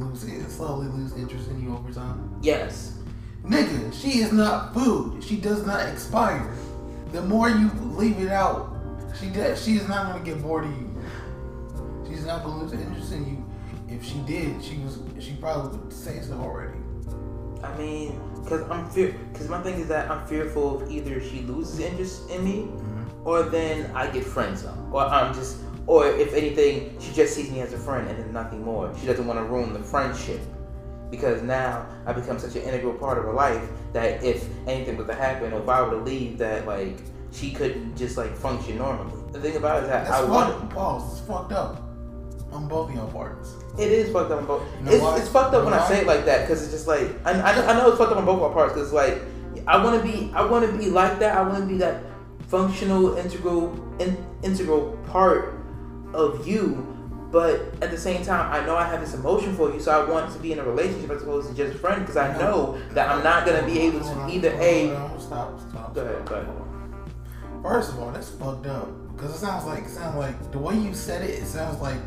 [0.00, 2.38] lose it, slowly lose interest in you over time?
[2.42, 2.96] yes,
[3.44, 5.24] Nigga, she is not food.
[5.24, 6.54] She does not expire.
[7.12, 8.76] The more you leave it out,
[9.18, 11.02] she does, she is not gonna get bored of you.
[12.06, 13.44] She's not gonna lose interest in you.
[13.88, 16.78] If she did, she was she probably would say so already.
[17.62, 21.40] I mean, cause I'm fear, cause my thing is that I'm fearful of either she
[21.40, 23.28] loses interest in me, mm-hmm.
[23.28, 27.50] or then I get friend zoned, or I'm just, or if anything, she just sees
[27.50, 28.92] me as a friend and then nothing more.
[29.00, 30.40] She doesn't want to ruin the friendship,
[31.10, 35.06] because now I become such an integral part of her life that if anything was
[35.08, 36.98] to happen, or if I were to leave, that like
[37.32, 39.12] she couldn't just like function normally.
[39.32, 40.60] The thing about it is that That's I fucked.
[40.60, 40.70] want.
[40.70, 41.18] Pause.
[41.18, 41.82] It's fucked up
[42.52, 43.54] on both of your parts.
[43.78, 44.62] It is fucked up on both.
[44.80, 46.62] You know it's, it's fucked up You when know I say it like that because
[46.62, 48.92] it's just like I, I, I know it's fucked up on both our parts because
[48.92, 49.20] like
[49.66, 51.36] I want to be I want to be like that.
[51.36, 52.02] I want to be that
[52.48, 55.54] functional integral in, integral part
[56.14, 56.86] of you.
[57.30, 60.10] But at the same time, I know I have this emotion for you, so I
[60.10, 62.76] want to be in a relationship as opposed to just a friend because I know
[62.90, 64.88] that I'm not gonna be able to either a.
[65.20, 65.60] Stop.
[65.70, 65.94] Stop.
[65.94, 66.48] Go ahead, go ahead.
[67.62, 68.88] First of all, that's fucked up.
[69.14, 71.98] Because it sounds like it sounds like the way you said it, it sounds like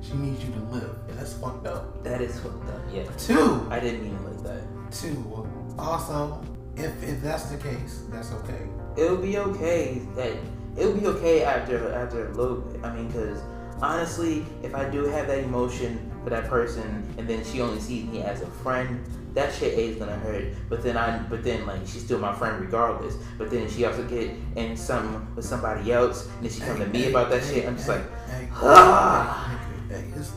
[0.00, 2.02] she needs you to live, and that's fucked up.
[2.02, 2.80] That is fucked up.
[2.92, 4.62] Yeah, Two, I didn't mean it like that.
[4.90, 5.46] two.
[5.78, 6.42] Also,
[6.76, 8.62] if if that's the case, that's okay.
[8.96, 10.00] it'll be okay.
[10.16, 10.32] That
[10.76, 12.84] it'll be okay after after a little bit.
[12.84, 13.40] I mean, because
[13.82, 18.04] honestly, if I do have that emotion for that person, and then she only sees
[18.06, 19.04] me as a friend,
[19.34, 20.44] that shit is gonna hurt.
[20.68, 23.16] But then I, but then like she's still my friend regardless.
[23.38, 26.86] But then she also get in something with somebody else, and then she come to
[26.86, 27.66] me about that shit.
[27.66, 29.60] I'm just like, hey, Ah.
[29.88, 30.30] hey, hey, hey, it's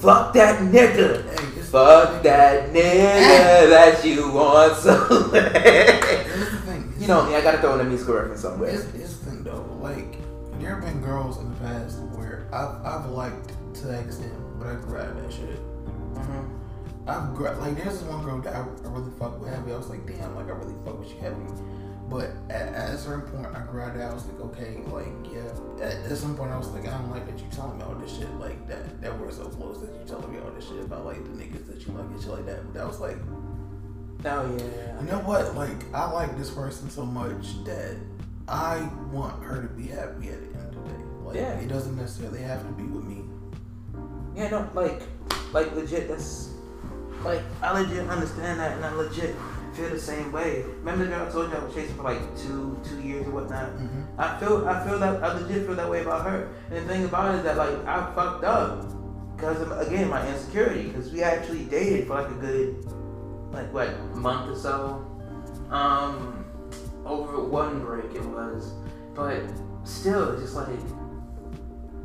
[0.00, 1.28] fuck that nigga.
[1.28, 4.94] Hey, Fuck that nigga that you want so.
[5.32, 6.94] Here's the thing.
[7.00, 8.70] you know me, I gotta throw in a musical reference somewhere.
[8.70, 9.05] It's, it's the thing though,
[9.86, 10.18] like
[10.60, 14.68] there have been girls in the past where I've, I've liked to that extent, but
[14.68, 15.60] I grabbed that shit.
[16.14, 16.48] Mhm.
[17.06, 19.72] I've gra- like there's this one girl that I, I really fuck with heavy.
[19.72, 21.46] I was like, damn, like I really fuck with you heavy.
[22.08, 24.10] But at, at a certain point, I grabbed that.
[24.10, 25.84] I was like, okay, like, yeah.
[25.84, 27.94] At, at some point, I was like, I don't like that you telling me all
[27.96, 28.32] this shit.
[28.38, 31.22] Like, that that were so close that you telling me all this shit about, like,
[31.24, 32.62] the niggas that you like and shit like that.
[32.64, 33.18] But that was like,
[34.24, 35.00] Oh yeah.
[35.00, 35.54] you know what?
[35.56, 37.96] Like, I like this person so much that
[38.48, 41.04] I want her to be happy at the end of the day.
[41.24, 41.52] Like, Yeah.
[41.58, 43.24] it doesn't necessarily have to be with me.
[44.34, 45.02] Yeah, no, like,
[45.52, 46.08] like legit.
[46.08, 46.50] That's
[47.24, 49.34] like I legit understand that, and I legit
[49.74, 50.64] feel the same way.
[50.78, 53.30] Remember the girl I told you I was chasing for like two, two years or
[53.30, 53.70] whatnot.
[53.76, 54.20] Mm-hmm.
[54.20, 56.48] I feel, I feel that I legit feel that way about her.
[56.70, 58.84] And the thing about it is that like I fucked up
[59.36, 60.88] because of again my insecurity.
[60.88, 62.84] Because we actually dated for like a good,
[63.52, 65.04] like what month or so.
[65.70, 66.35] Um,
[67.06, 68.74] over one break it was,
[69.14, 69.42] but
[69.84, 70.68] still, it's just like,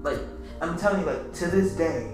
[0.01, 0.19] like
[0.61, 2.11] I'm telling you, like to this day,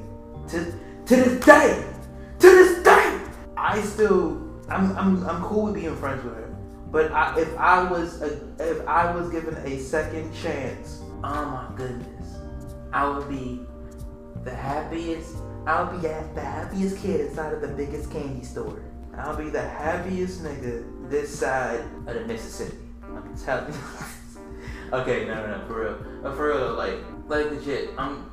[0.50, 0.74] to
[1.06, 1.94] to this day,
[2.40, 3.22] to this day,
[3.56, 6.56] I still I'm I'm I'm cool with being friends with her.
[6.92, 11.70] But I, if I was a, if I was given a second chance, oh my
[11.76, 12.38] goodness,
[12.94, 13.62] I would be
[14.44, 15.36] the happiest.
[15.66, 18.82] I'll be at the happiest kid inside of the biggest candy store.
[19.18, 22.78] I'll be the happiest nigga this side of the Mississippi.
[23.04, 23.80] I'm telling you.
[24.94, 26.06] okay, no, no, no, for real.
[26.24, 26.98] But for real, like,
[27.28, 28.30] like legit, I'm,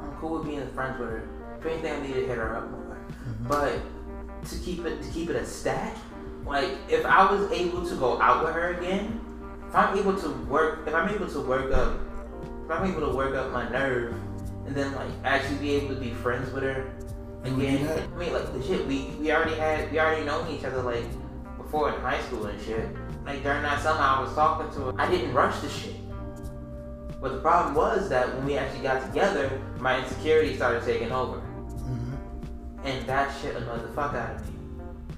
[0.00, 1.28] I'm cool with being friends with her.
[1.58, 2.98] If anything, I need to hit her up more.
[3.48, 3.80] But
[4.48, 5.96] to keep it, to keep it a stack,
[6.44, 9.20] like, if I was able to go out with her again,
[9.68, 11.98] if I'm able to work, if I'm able to work up,
[12.64, 14.14] if I'm able to work up my nerve,
[14.66, 16.92] and then like actually be able to be friends with her
[17.44, 18.08] You would do again.
[18.14, 21.04] I mean, like legit, we we already had we already known each other like
[21.66, 22.88] before in high school and shit.
[23.24, 25.00] Like during that summer, I was talking to her.
[25.00, 25.96] I didn't rush the shit.
[27.20, 29.50] But the problem was that when we actually got together,
[29.80, 32.86] my insecurity started taking over, Mm-hmm.
[32.86, 34.54] and that shit annoyed the fuck out of me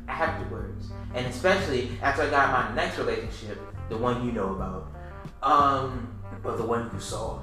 [0.07, 0.91] afterwards.
[1.15, 4.93] And especially after I got my next relationship, the one you know about,
[5.43, 7.41] um, or the one you saw.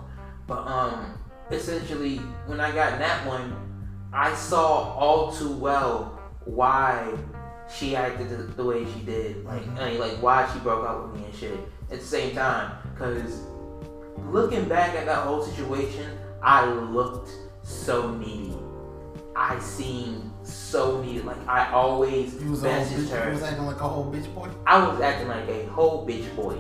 [0.48, 1.18] But um,
[1.52, 3.56] essentially, when I got in that one,
[4.14, 7.12] I saw all too well why
[7.74, 9.44] she acted the, the way she did.
[9.46, 9.80] Like, Mhm.
[9.80, 11.60] I mean, like why she broke up with me and shit.
[11.92, 13.42] At the same time, because
[14.32, 17.30] looking back at that whole situation, I looked
[17.64, 18.58] so needy.
[19.36, 21.22] I seemed so needy.
[21.22, 23.32] Like I always You was, messaged you her.
[23.32, 24.50] was acting like a whole bitch boy.
[24.66, 26.58] I was acting like a whole bitch boy.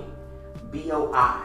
[0.71, 1.41] B O I.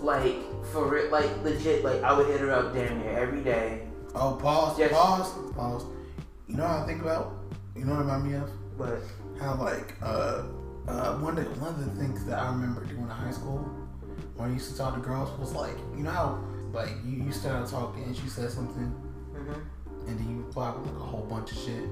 [0.00, 3.88] Like, for it, like, legit, like, I would hit her up damn near every day.
[4.14, 4.92] Oh, pause, Yes.
[4.92, 5.84] pause, pause.
[6.46, 7.32] You know what I think about?
[7.74, 8.48] You know what it remind me of?
[8.78, 9.00] But,
[9.40, 10.44] How like uh,
[10.86, 13.58] uh, one of the, one of the things that I remember doing in high school
[14.36, 17.32] when I used to talk to girls was like, you know how like you, you
[17.32, 18.94] started talking and she said something
[19.34, 19.60] mhm.
[20.06, 21.84] and then you reply with like a whole bunch of shit.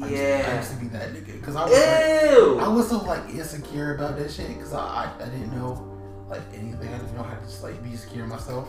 [0.00, 2.98] I used, I used to be that nigga because I was like, I was so
[2.98, 5.86] like insecure about that shit because I, I I didn't know
[6.30, 6.88] like anything.
[6.88, 8.68] I didn't know how to just like be secure myself.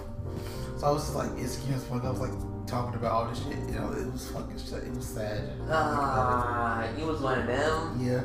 [0.78, 2.04] So I was just like insecure as fuck.
[2.04, 2.32] I was like
[2.68, 3.58] talking about all this shit.
[3.70, 4.84] You know, it was fucking shit.
[4.84, 5.50] It was sad.
[5.70, 7.98] Ah, you was one of them.
[8.02, 8.24] yeah.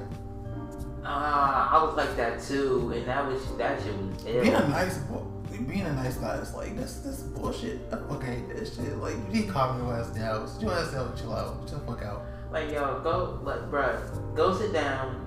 [1.04, 4.42] Ah, I was like that too, and that was that shit was ill.
[4.42, 5.22] Being a nice boy,
[5.66, 7.80] being a nice guy is like that's that's bullshit.
[7.92, 8.96] I fucking hate that shit.
[8.98, 10.46] Like you need to calm your ass down.
[10.48, 12.22] Sit your ass down, chill out, chill the fuck out.
[12.50, 15.20] Like, yo, go, like, bruh, go sit down,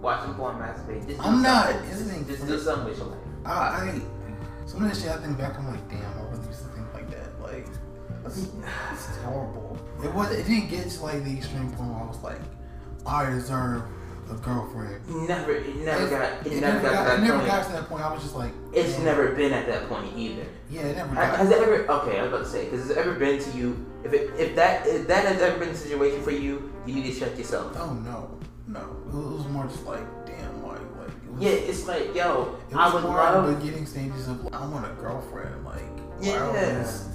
[0.00, 1.06] watch some porn masturbate.
[1.08, 1.74] Just I'm not.
[1.86, 3.18] It's the Just do something with your life.
[3.44, 4.00] I, I
[4.68, 5.58] some of that shit I think back.
[5.58, 7.40] I'm like, damn, I really used to think like that.
[7.40, 7.66] Like
[8.22, 9.78] that's, that's horrible.
[10.04, 10.30] It was.
[10.32, 12.40] It didn't get to like the extreme point where I was like,
[13.06, 13.82] I deserve
[14.30, 15.00] a girlfriend.
[15.26, 17.46] Never, it never It- got, it, It never got, to it that never point.
[17.48, 18.02] got to that point.
[18.04, 20.44] I was just like, It's never been at that point either.
[20.68, 21.38] Yeah, it never Ha- got.
[21.38, 21.90] Has it ever?
[21.90, 23.86] Okay, I was about to say, because has it ever been to you?
[24.04, 27.10] If it, if that if that has ever been a situation for you, you need
[27.14, 27.74] to check yourself.
[27.78, 28.80] Oh no, no.
[29.08, 30.06] It was more just like, damn, like, like.
[30.06, 30.17] It was,
[31.38, 33.60] Yeah, it's like, yo, It I was more the love.
[33.60, 35.64] beginning stages of I want a girlfriend.
[35.64, 35.82] Like,
[36.20, 36.50] Yeah.
[36.52, 37.06] this-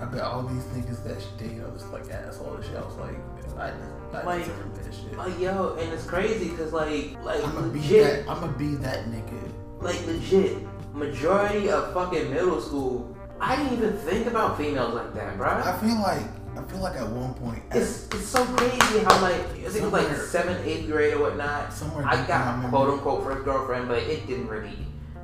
[0.00, 2.76] I bet all these niggas that she dated just like asshole and shit.
[2.76, 3.16] I was like,
[3.58, 3.72] I,
[4.18, 5.16] I Like- deserve that shit.
[5.16, 8.30] Like yo, and it's crazy because like like I'm gonna be legit, that.
[8.30, 9.50] I'm gonna be that nigga.
[9.80, 10.58] like legit,
[10.94, 15.48] majority of fucking middle school, I didn't even think about females like that, bro.
[15.48, 16.22] I feel like
[16.56, 19.82] I feel like at one point, It's it's so crazy how like I think it
[19.82, 21.72] was like seventh, eighth grade or whatnot.
[21.72, 24.78] somewhere I deep in my got quote unquote first girlfriend, but it didn't really.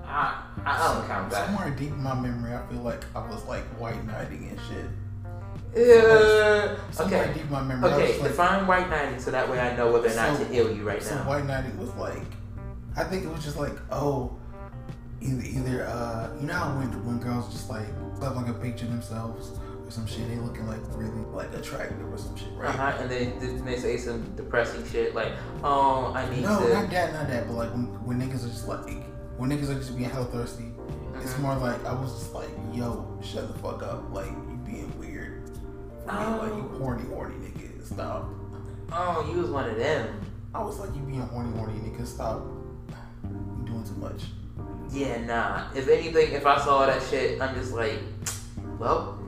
[0.04, 1.46] I I don't count that.
[1.46, 4.90] somewhere deep in my memory, I feel like I was like white knighting and shit.
[5.74, 6.76] Yeah.
[6.90, 7.32] Somewhere Okay.
[7.32, 8.20] deep in my memory, Okay.
[8.20, 10.70] like, Define white knighting so that way I know whether or not So- to heal
[10.70, 11.22] you right So now.
[11.28, 12.26] white knighting was like,
[12.94, 14.32] I think it was just like, oh,
[15.22, 17.86] either either uh, you know how when when girls just like
[18.22, 19.52] have like a picture themselves
[19.92, 22.74] some shit, they looking like really like attractive or some shit, right?
[22.74, 22.96] huh.
[22.98, 23.26] And they
[23.64, 25.32] they say some depressing shit like,
[25.62, 28.48] "Oh, I need No, to." not that, not that, but like when when niggas are
[28.48, 29.04] just like
[29.36, 30.72] when niggas are just being hell thirsty,
[31.20, 31.40] it's Mhm.
[31.40, 35.42] more like I was just like, yo, shut the fuck up, like you being weird.
[36.06, 36.78] Me, like you Oh.
[36.78, 38.28] horny, horny nigga, stop.
[38.92, 40.08] Oh, you was one of them.
[40.54, 42.42] I was like, you being horny, horny nigga, stop.
[43.30, 44.24] You doing too much.
[44.90, 45.62] Yeah, nah.
[45.74, 47.98] If anything, if I saw that shit, I'm just like,
[48.78, 49.18] well,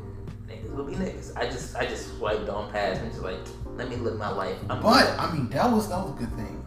[0.74, 1.36] will be niggas.
[1.36, 3.38] I just, I just swiped on past and just like,
[3.76, 4.56] let me live my life.
[4.70, 6.64] I'm But I mean, that was that was a good thing.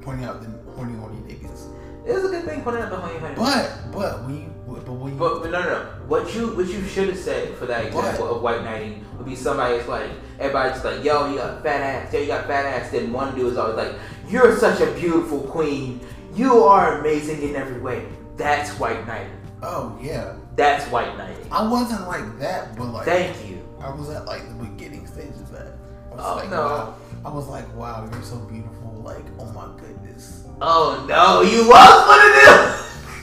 [0.00, 1.70] Pointing out the horny, horny niggas.
[2.06, 3.34] It was a good thing pointing out the honey honey.
[3.34, 5.84] But but you but when you But, but no, no, no.
[6.06, 9.36] What you what you should have said for that example of white knighting would be
[9.36, 12.66] somebody that's like everybody's just like, yo, you got fat ass, yo, you got fat
[12.66, 12.90] ass.
[12.90, 13.94] Then one dude is always like,
[14.28, 16.00] you're such a beautiful queen.
[16.34, 18.06] You are amazing in every way.
[18.36, 19.43] That's white knighting.
[19.64, 21.46] Oh yeah, That's white knighting.
[21.50, 23.60] I wasn't like that, but like Thank you.
[23.80, 25.72] I was at like the beginning stage of that.
[26.12, 26.60] I was Oh, like, no.
[26.62, 26.94] wow.
[27.24, 29.00] I was like, wow, you're so beautiful.
[29.04, 30.44] Like, oh my goodness.
[30.60, 32.80] Oh no, you was one of them.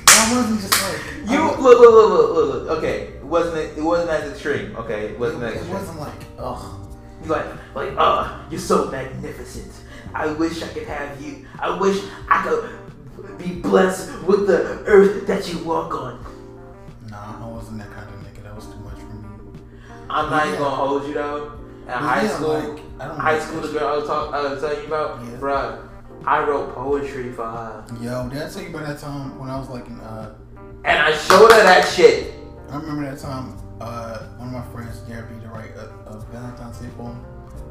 [0.08, 2.78] I wasn't just like You look, look, look, look, look, look.
[2.78, 4.76] Okay, it wasn't it wasn't as extreme.
[4.76, 5.74] Okay, it wasn't as It extreme.
[5.78, 6.90] wasn't like, oh,
[7.24, 9.72] You're like, like, uh, you're so magnificent.
[10.14, 11.46] I wish I could have you.
[11.60, 16.24] I wish I could be blessed with the earth that you walk on.
[20.14, 20.52] I'm not Yeah.
[20.54, 21.52] even gonna hold you though.
[21.82, 24.34] In But high yeah, school, like, I don't high school, the girl I was talking,
[24.34, 25.38] I was telling you about, Yeah.
[25.40, 25.78] bruh,
[26.26, 27.84] I wrote poetry for her.
[28.00, 30.34] Yo, did I tell you about that time when I was like in uh
[30.84, 32.34] and I showed her that shit.
[32.72, 36.20] I remember that time uh, one of my friends dared me to write a, a
[36.32, 37.20] Valentine's Day poem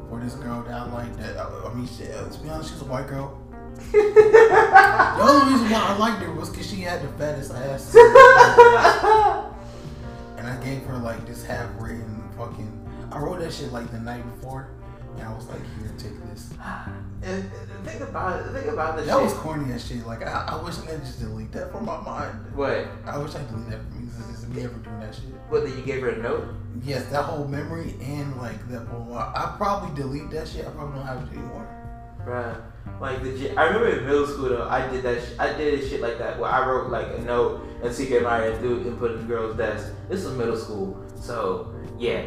[0.09, 1.17] for this girl that I liked.
[1.19, 3.37] That I, I mean, uh, to be honest, she's a white girl.
[3.91, 7.95] The only reason why I liked her was because she had the fattest ass,
[10.37, 12.77] and I gave her like this half written fucking.
[13.11, 14.69] I wrote that shit like the night before,
[15.17, 16.53] and I was like, "Here, take this."
[17.23, 17.47] And
[17.85, 18.51] think about it.
[18.51, 19.23] Think about the That shit.
[19.23, 20.07] was corny as shit.
[20.07, 22.33] Like I, I wish I could just delete that from my mind.
[22.55, 22.87] what?
[23.05, 25.25] I wish I could delete that from is me ever doing that shit.
[25.49, 25.63] What?
[25.65, 26.47] Did you gave her a note?
[26.83, 29.13] Yes, that whole memory and like that poem.
[29.13, 30.65] I, I probably delete that shit.
[30.65, 31.67] I probably don't have it anymore.
[32.25, 32.59] Bruh,
[32.99, 33.55] like legit.
[33.55, 35.21] I remember in middle school though, I did that.
[35.21, 38.49] Sh- I did shit like that where I wrote like a note and secret admirer
[38.51, 39.91] and threw and put it in the girl's desk.
[40.09, 41.71] This was middle school, so
[42.01, 42.25] yeah,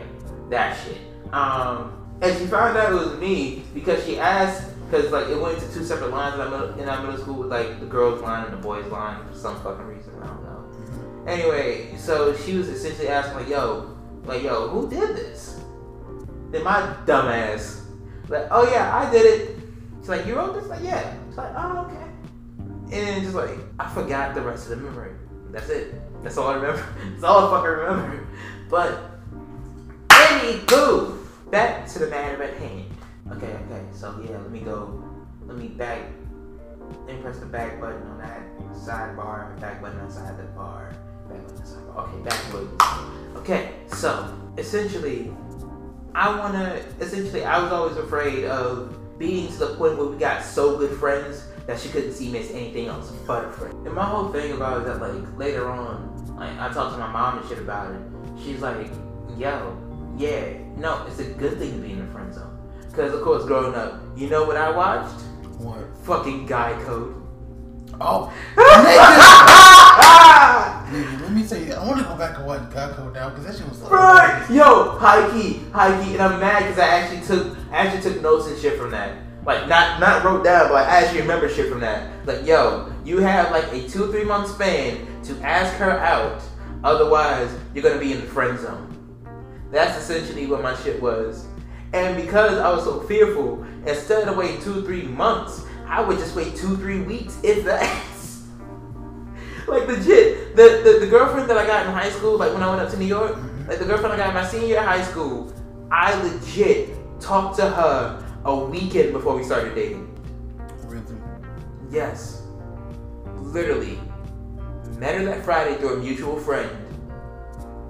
[0.50, 0.98] that shit.
[1.32, 5.60] Um, and she found out it was me because she asked because like it went
[5.60, 8.22] into two separate lines in our middle, in our middle school with like the girls
[8.22, 10.12] line and the boys line for some fucking reason.
[10.22, 11.24] I don't know.
[11.26, 15.60] Anyway, so she was essentially asking like, "Yo, like, yo, who did this?"
[16.50, 17.84] Then my dumb ass,
[18.28, 19.58] like, "Oh yeah, I did it."
[19.98, 21.16] She's like, "You wrote this?" Like, yeah.
[21.26, 25.12] She's like, "Oh okay." And just like, I forgot the rest of the memory.
[25.50, 25.94] That's it.
[26.22, 26.86] That's all I remember.
[27.10, 28.26] That's all I fucking remember.
[28.70, 29.13] But
[30.44, 32.84] anywho, back to the matter at hand.
[33.32, 33.84] Okay, okay.
[33.92, 35.02] So yeah, let me go.
[35.46, 36.02] Let me back.
[37.08, 38.42] and press the back button on that
[38.74, 39.58] sidebar.
[39.60, 40.94] Back button outside the bar.
[41.28, 42.08] Back button sidebar.
[42.08, 43.36] Okay, back button.
[43.36, 45.32] Okay, so essentially,
[46.14, 46.82] I wanna.
[47.00, 50.98] Essentially, I was always afraid of being to the point where we got so good
[50.98, 53.74] friends that she couldn't see me as anything else but a friend.
[53.86, 56.98] And my whole thing about it is that like later on, like I talked to
[56.98, 58.00] my mom and shit about it.
[58.42, 58.90] She's like,
[59.38, 59.76] yo,
[60.16, 62.50] yeah, no, it's a good thing to be in the friend zone.
[62.92, 65.20] Cause of course, growing up, you know what I watched?
[65.58, 65.84] What?
[66.04, 67.20] Fucking Guy Code.
[68.00, 68.32] Oh,
[70.94, 71.72] nigga, let me tell you.
[71.74, 73.92] I want to go back and watch Guy Code now because that shit was like.
[73.92, 74.46] Right.
[74.50, 78.22] Yo, high key, high key, and I'm mad because I actually took, I actually took
[78.22, 79.16] notes and shit from that.
[79.44, 82.26] Like not, not wrote down, but I actually remember shit from that.
[82.26, 86.42] Like, yo, you have like a two, three month span to ask her out.
[86.82, 88.93] Otherwise, you're gonna be in the friend zone.
[89.74, 91.46] That's essentially what my shit was.
[91.92, 96.36] And because I was so fearful, instead of waiting two, three months, I would just
[96.36, 97.82] wait two, three weeks, if that.
[99.68, 102.70] like legit, the, the the girlfriend that I got in high school, like when I
[102.70, 103.68] went up to New York, Mhm.
[103.68, 105.52] like the girlfriend I got in my senior year of high school,
[105.90, 110.08] I legit talked to her a weekend before we started dating.
[110.86, 111.16] Really?
[111.90, 112.42] Yes.
[113.38, 113.98] Literally.
[114.98, 116.70] Met her that Friday through a mutual friend.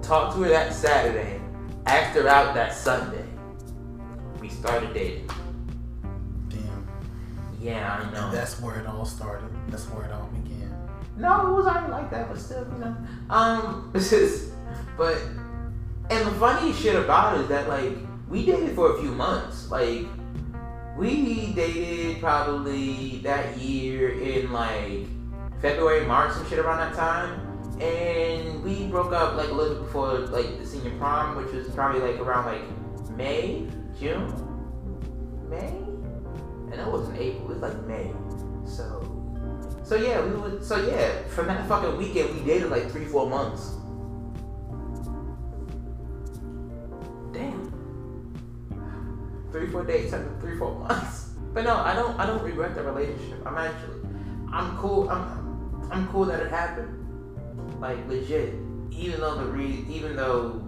[0.01, 1.41] Talked to her that Saturday.
[1.85, 3.25] Asked her out that Sunday.
[4.41, 5.29] We started dating.
[6.49, 6.87] Damn.
[7.61, 8.25] Yeah, I know.
[8.25, 9.49] And that's where it all started.
[9.67, 10.75] That's where it all began.
[11.17, 12.95] No, it was already like that, but still, you know.
[13.29, 14.51] Um, it's just,
[14.97, 15.17] but,
[16.09, 17.93] and the funny shit about it is that, like,
[18.29, 19.69] we dated for a few months.
[19.69, 20.07] Like,
[20.97, 25.05] we dated probably that year in, like,
[25.61, 27.44] February, March, some shit around that time.
[27.81, 31.67] And we broke up, like, a little bit before, like, the senior prom, which was
[31.69, 32.63] probably, like, around, like,
[33.17, 33.67] May,
[33.99, 34.33] June?
[35.49, 35.67] May?
[35.67, 38.11] And that wasn't April, it was, like, May.
[38.65, 39.15] So,
[39.85, 40.63] So yeah, we would.
[40.65, 43.75] So yeah, from that fucking weekend, we dated like three, four months.
[47.31, 47.71] Damn.
[49.51, 51.21] Three, four dates after three, four months.
[51.53, 52.19] But no, I don't.
[52.19, 53.45] I don't regret the relationship.
[53.45, 54.01] I'm actually.
[54.51, 55.07] I'm cool.
[55.07, 55.87] I'm.
[55.89, 57.04] I'm cool that it happened.
[57.79, 58.55] Like legit.
[58.91, 59.85] Even though the re.
[59.89, 60.61] Even though.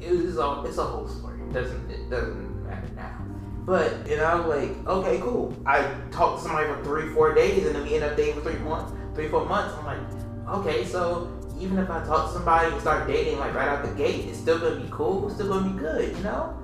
[0.00, 0.64] It was all.
[0.66, 1.40] It's a whole story.
[1.40, 1.90] It doesn't.
[1.90, 3.24] It doesn't matter now.
[3.66, 5.54] But you know, like, okay, cool.
[5.64, 8.50] I talked to somebody for three, four days, and then we end up dating for
[8.50, 9.74] three months, three, four months.
[9.78, 13.68] I'm like, okay, so even if I talk to somebody and start dating like right
[13.68, 15.26] out the gate, it's still gonna be cool.
[15.26, 16.58] It's still gonna be good, you know.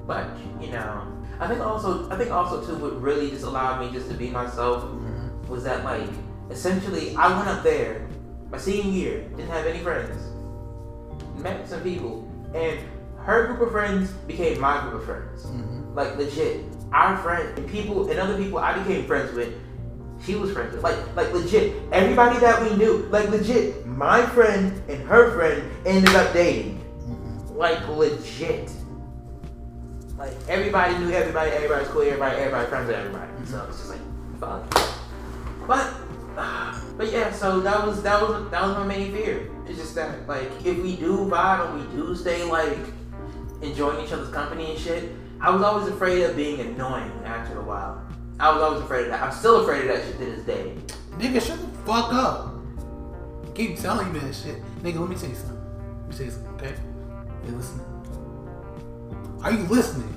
[0.06, 0.26] But
[0.60, 1.06] you know,
[1.38, 4.28] I think also, I think also too, what really just allowed me just to be
[4.28, 5.48] myself mm-hmm.
[5.48, 6.10] was that like,
[6.50, 8.06] essentially, I went up there
[8.50, 10.16] my senior year, didn't have any friends,
[11.36, 12.80] met some people, and
[13.18, 15.44] her group of friends became my group of friends.
[15.44, 15.94] Mm-hmm.
[15.94, 19.54] Like legit, our friend and people and other people I became friends with,
[20.24, 20.82] she was friends with.
[20.82, 26.14] Like like legit, everybody that we knew, like legit, my friend and her friend ended
[26.14, 26.78] up dating.
[26.78, 27.56] Mm-hmm.
[27.56, 28.70] Like legit.
[30.18, 33.30] Like everybody knew everybody, everybody's cool, everybody, everybody friends with everybody.
[33.46, 34.00] So it's just like
[34.40, 34.96] fuck.
[35.66, 35.92] But
[36.96, 39.50] but yeah, so that was that was that was my main fear.
[39.66, 42.78] It's just that like if we do vibe and we do stay like
[43.62, 47.62] enjoying each other's company and shit, I was always afraid of being annoying after a
[47.62, 48.06] while.
[48.38, 49.22] I was always afraid of that.
[49.22, 50.76] I'm still afraid of that shit to this day.
[51.18, 52.54] Nigga, shut the fuck up.
[53.46, 54.62] I keep telling you that shit.
[54.82, 55.60] Nigga, let me tell you something.
[56.02, 56.74] Let me tell you something, okay?
[57.46, 57.86] You listening?
[59.42, 60.16] Are you listening?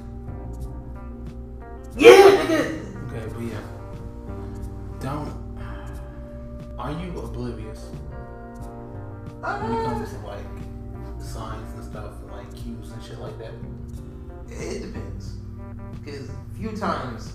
[1.97, 3.11] Yeah, nigga.
[3.11, 3.61] Okay, but yeah.
[4.99, 5.42] Don't.
[6.83, 7.91] Are you oblivious
[9.41, 10.43] uh, when it comes to like
[11.17, 13.53] signs and stuff and like cues and shit like that?
[14.49, 15.37] It depends.
[16.05, 17.31] Cause few times,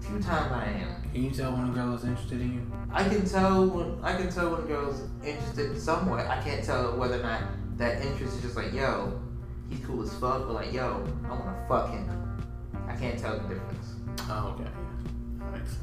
[0.00, 1.02] few times I am.
[1.12, 2.72] Can you tell when a girl is interested in you?
[2.92, 6.28] I can tell when I can tell when a girl's interested somewhat.
[6.28, 7.42] I can't tell whether or not
[7.78, 9.20] that interest is just like, yo,
[9.70, 12.08] he's cool as fuck, but like, yo, I wanna fuck him.
[12.86, 13.94] I can't tell the difference.
[14.28, 14.70] Oh, okay.
[15.50, 15.82] Makes sense.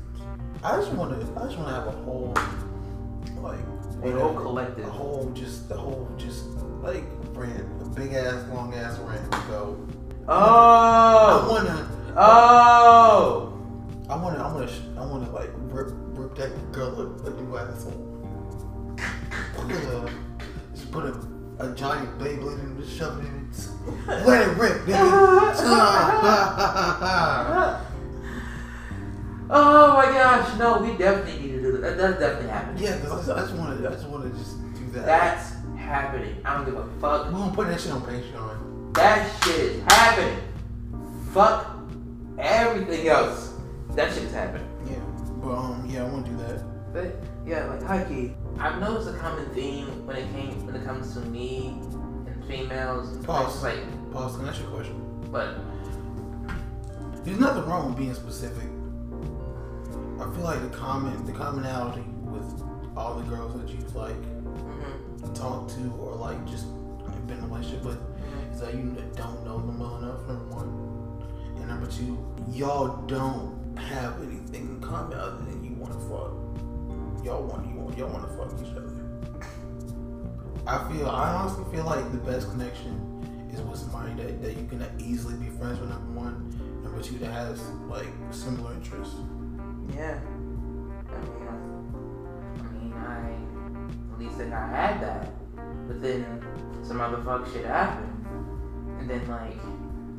[0.63, 1.39] I just want to.
[1.39, 2.34] I just want to have a whole,
[3.41, 3.59] like,
[4.03, 4.85] A whole collective.
[4.85, 6.45] a whole, just the whole, just
[6.81, 9.31] like rant, a big ass, long ass rant.
[9.31, 9.37] to
[10.27, 11.87] oh, I wanna.
[12.15, 13.53] oh.
[14.09, 14.37] I wanna.
[14.39, 14.69] I wanna.
[14.97, 18.05] I wanna like rip, rip that girl a, a new asshole.
[19.55, 20.09] Put a,
[20.73, 21.13] just put a,
[21.59, 23.67] a giant Beyblade and just shove it in it.
[24.25, 25.59] Let it rip, nigga.
[29.51, 31.97] Oh my gosh, no, we definitely need that.
[31.97, 32.77] That does definitely happen.
[32.77, 33.88] yeah, cause I, just wanna.
[33.88, 35.05] I just wanna just do that.
[35.05, 36.36] That's happening.
[36.45, 37.25] I don't give a fuck.
[37.25, 38.93] We're gonna put that shit on Patreon.
[38.95, 40.39] That shit is happening.
[41.32, 41.77] Fuck
[42.38, 43.53] everything else.
[43.91, 44.67] That shit is happening.
[44.89, 44.99] Yeah,
[45.41, 46.63] but um, yeah, I want to do that.
[46.93, 47.15] But
[47.45, 51.21] yeah, like Hikey, I've noticed a common theme when it came when it comes to
[51.21, 51.77] me
[52.27, 53.23] and females.
[53.25, 53.63] Pause.
[53.63, 54.38] like, Pause.
[54.38, 55.09] Can I ask you a question?
[55.32, 55.55] but
[57.23, 58.67] There's nothing wrong with being specific.
[60.20, 62.61] I feel like the common, the commonality with
[62.97, 66.65] all the girls that you've like mhm, talked to or like just
[67.26, 67.99] been in a relationship with
[68.51, 70.28] is that you don't know them well enough.
[70.28, 72.17] Number one, and number two,
[72.51, 77.26] y'all don't have anything in common other than you want to fuck.
[77.26, 78.91] Y'all want you want y'all want to fuck each other.
[80.67, 84.67] I feel I honestly feel like the best connection is with somebody that, that you
[84.67, 85.89] can easily be friends with.
[85.89, 89.15] Number one, number two, that has like similar interests.
[89.95, 90.19] Yeah.
[91.09, 91.53] I mean, I,
[92.59, 95.33] I mean, I at least think I had that,
[95.87, 96.43] but then
[96.83, 98.25] some other fuck shit happened,
[98.99, 99.57] and then like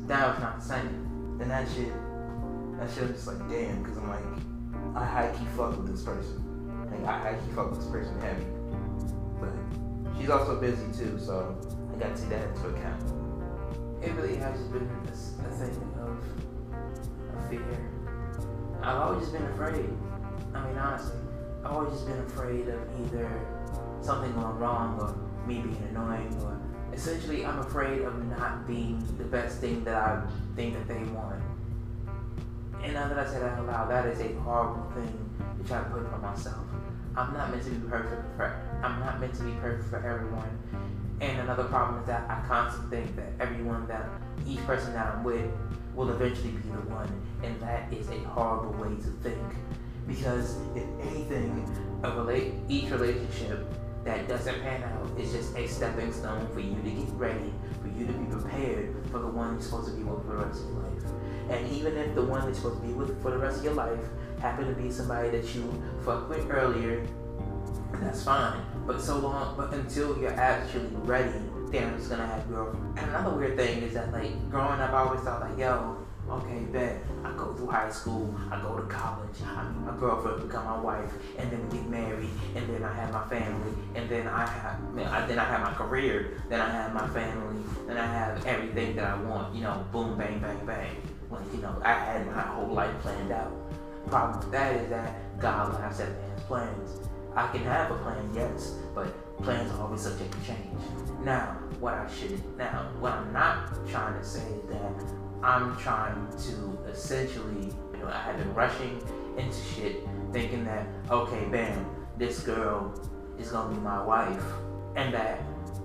[0.07, 1.37] that was not the same.
[1.37, 1.93] Then that shit,
[2.79, 6.03] that shit was just like damn, because I'm like, I high key fuck with this
[6.03, 6.43] person.
[6.91, 8.45] Like I high key fuck with this person heavy,
[9.39, 9.53] but
[10.19, 11.57] she's also busy too, so
[11.93, 13.03] I got to take that into account.
[14.03, 16.17] It really has just been a thing of,
[17.37, 18.00] of fear.
[18.83, 19.89] I've always just been afraid.
[20.53, 21.19] I mean, honestly,
[21.63, 23.29] I've always just been afraid of either
[24.01, 26.59] something going wrong or me being annoying or
[26.93, 30.23] essentially I'm afraid of not being the best thing that I
[30.55, 31.41] think that they want.
[32.81, 35.29] And now that I say that out loud, that is a horrible thing
[35.61, 36.65] to try to put on myself.
[37.15, 40.57] I'm not meant to be perfect for I'm not meant to be perfect for everyone.
[41.19, 44.07] And another problem is that I constantly think that everyone that
[44.47, 45.51] each person that I'm with
[45.95, 47.09] will eventually be the one.
[47.43, 49.37] And that is a horrible way to think.
[50.07, 51.65] Because if anything,
[52.03, 53.67] a relate each relationship
[54.03, 57.87] that doesn't pan out is just a stepping stone for you to get ready, for
[57.89, 60.63] you to be prepared for the one you're supposed to be with for the rest
[60.63, 61.03] of your life.
[61.49, 63.73] And even if the one you're supposed to be with for the rest of your
[63.73, 63.99] life
[64.39, 67.05] happen to be somebody that you fucked with earlier,
[67.93, 68.59] that's fine.
[68.87, 71.39] But so long, but until you're actually ready,
[71.71, 72.99] just gonna have girlfriend.
[72.99, 75.97] And another weird thing is that like growing up, I always thought like, yo,
[76.29, 80.47] okay, bet I go through high school, I go to college, I meet my girlfriend,
[80.47, 84.09] become my wife, and then we get married, and then I have my family, and
[84.09, 84.95] then I have,
[85.27, 89.05] then I have my career, then I have my family, then I have everything that
[89.05, 89.55] I want.
[89.55, 90.95] You know, boom, bang, bang, bang.
[91.29, 93.51] Like you know, I had my whole life planned out.
[94.07, 96.99] Problem with that is that God laughs at man's plans.
[97.35, 99.07] I can have a plan, yes, but
[99.41, 100.77] plans are always subject to change.
[101.23, 105.03] Now, what I should now, what I'm not trying to say is that
[105.41, 109.01] I'm trying to essentially, you know, I have been rushing
[109.35, 111.83] into shit thinking that, okay, bam,
[112.17, 112.93] this girl
[113.39, 114.43] is gonna be my wife,
[114.95, 115.41] and that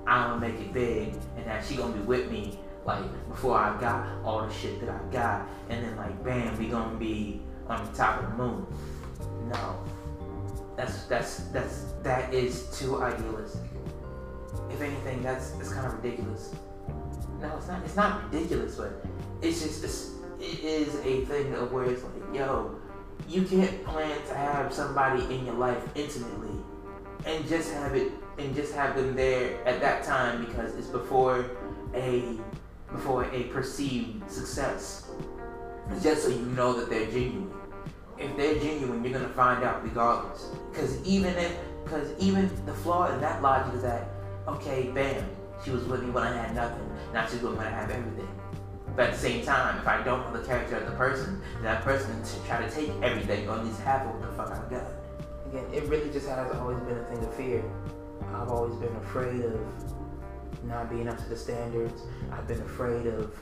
[0.07, 3.81] I'm gonna make it big, and that she gonna be with me, like, before I
[3.81, 7.85] got all the shit that I got, and then, like, bam, we gonna be on
[7.85, 8.67] the top of the moon.
[9.49, 9.83] No.
[10.77, 13.71] That's, that's, that's, that is too idealistic.
[14.71, 16.55] If anything, that's, that's kind of ridiculous.
[17.41, 19.05] No, it's not, it's not ridiculous, but
[19.43, 22.79] it's just it's, it is a thing of where it's like, yo,
[23.29, 26.51] you can't plan to have somebody in your life intimately
[27.25, 31.51] and just have it and just have them there at that time because it's before
[31.95, 32.39] a
[32.93, 35.11] before a perceived success.
[36.03, 37.51] Just so you know that they're genuine.
[38.19, 40.51] If they're genuine, you're gonna find out regardless.
[40.71, 44.09] Because even if, because even the flaw in that logic is that,
[44.49, 45.25] okay, bam,
[45.65, 46.91] she was with me when I had nothing.
[47.13, 48.29] Now she's with me when I have everything.
[48.95, 51.65] But at the same time, if I don't know the character of the person, then
[51.65, 54.51] that person should try to take everything, or at least half of what the fuck
[54.51, 54.91] I got.
[55.49, 57.63] Again, it really just has always been a thing of fear.
[58.35, 59.61] I've always been afraid of
[60.65, 62.03] not being up to the standards.
[62.33, 63.35] I've been afraid of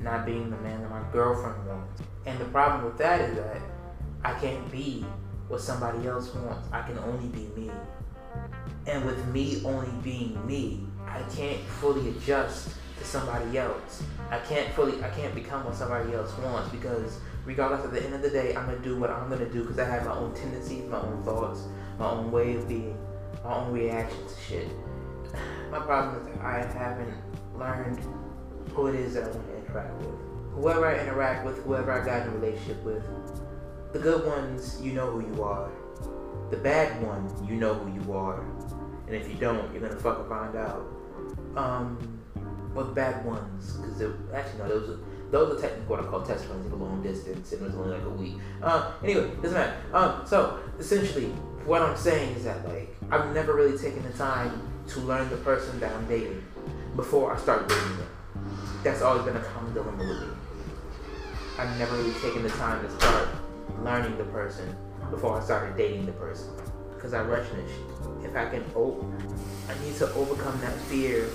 [0.00, 2.02] not being the man that my girlfriend wants.
[2.26, 3.60] And the problem with that is that
[4.24, 5.04] I can't be
[5.48, 6.68] what somebody else wants.
[6.72, 7.70] I can only be me.
[8.90, 14.02] And with me only being me, I can't fully adjust to somebody else.
[14.30, 18.14] I can't fully, I can't become what somebody else wants because regardless at the end
[18.14, 20.34] of the day, I'm gonna do what I'm gonna do because I have my own
[20.34, 21.66] tendencies, my own thoughts,
[22.00, 22.98] my own way of being,
[23.44, 24.68] my own reactions to shit.
[25.70, 27.14] My problem is that I haven't
[27.56, 28.00] learned
[28.72, 30.14] who it is that I want to interact with.
[30.54, 33.04] Whoever I interact with, whoever I got in a relationship with,
[33.92, 35.70] the good ones, you know who you are.
[36.50, 38.44] The bad one, you know who you are.
[39.10, 40.86] And if you don't, you're gonna fucking find out.
[41.56, 42.20] Um,
[42.76, 44.00] the bad ones, because
[44.32, 44.98] actually no, those are
[45.32, 47.74] those are technically what I call test runs of a long distance, and it was
[47.74, 48.34] only like a week.
[48.62, 49.76] Uh, anyway, doesn't matter.
[49.92, 51.26] Um, so essentially,
[51.66, 55.38] what I'm saying is that like I've never really taken the time to learn the
[55.38, 56.44] person that I'm dating
[56.94, 58.08] before I start dating them.
[58.84, 60.34] That's always been a common dilemma with me.
[61.58, 63.28] I've never really taken the time to start
[63.82, 64.76] learning the person
[65.10, 66.48] before I started dating the person.
[66.94, 67.89] Because I rush into shit.
[68.24, 69.04] If I can, oh,
[69.68, 71.28] I need to overcome that fear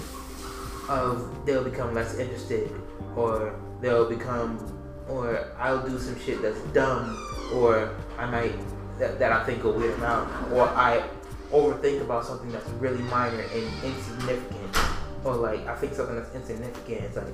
[0.90, 2.72] of they'll become less interested
[3.16, 4.72] or they'll become
[5.08, 7.18] or I'll do some shit that's dumb
[7.54, 8.54] or I might
[9.00, 11.08] that, that I think will weird them out or I
[11.52, 14.78] overthink about something that's really minor and insignificant
[15.24, 17.34] or like I think something that's insignificant it's like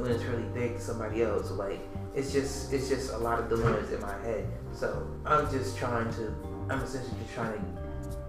[0.00, 1.80] when it's really big to somebody else like
[2.14, 4.46] it's just it's just a lot of dilemmas in my head.
[4.72, 6.34] So I'm just trying to
[6.70, 7.85] I'm essentially just trying to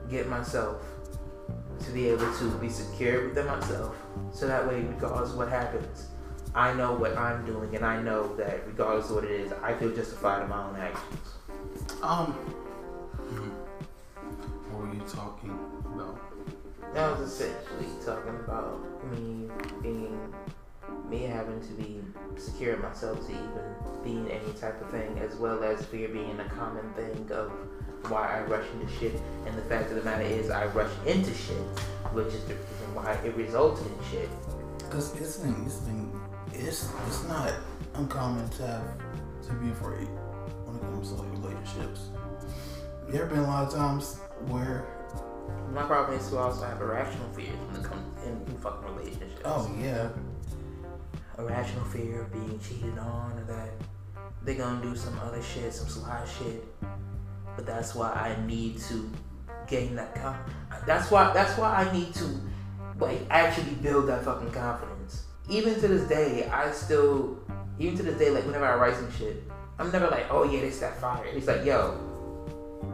[0.10, 0.84] get myself
[1.80, 3.96] to be able to be secure within myself.
[4.32, 6.08] So that way, regardless of what happens,
[6.56, 9.74] I know what I'm doing, and I know that regardless of what it is, I
[9.74, 11.20] feel justified in my own actions.
[12.02, 12.34] Um,
[14.72, 15.52] what were you talking
[15.86, 16.20] about?
[16.94, 18.80] That was essentially talking about
[19.12, 19.50] me
[19.84, 20.34] being,
[21.10, 22.02] me having to be
[22.38, 26.08] secure in myself to even be in any type of thing, as well as fear
[26.10, 27.52] being a common thing of
[28.10, 29.20] why I rush into shit.
[29.46, 31.58] And the fact of the matter is, I rush into shit,
[32.14, 34.30] which is the reason why it resulted in shit.
[34.90, 36.18] Cause this thing, this thing,
[36.54, 37.54] it's it's not
[37.96, 38.98] uncommon to have
[39.48, 40.08] to be afraid
[40.66, 42.10] when it comes to like relationships.
[43.10, 44.86] There have been a lot of times where
[45.74, 49.42] my problem is to also have irrational fears when it comes in fucking relationships.
[49.44, 50.10] Oh yeah.
[51.38, 53.70] Irrational fear of being cheated on or that
[54.44, 56.64] they're gonna do some other shit, some sly shit
[57.58, 59.12] but that's why I need to
[59.68, 60.38] gain that con.
[60.86, 62.40] That's why that's why I need to
[63.00, 65.26] like actually build that fucking confidence.
[65.50, 67.40] Even to this day, I still
[67.80, 69.44] even to this day, like whenever I write some shit,
[69.80, 71.26] I'm never like, oh yeah, this that fire.
[71.26, 72.00] It's like, yo,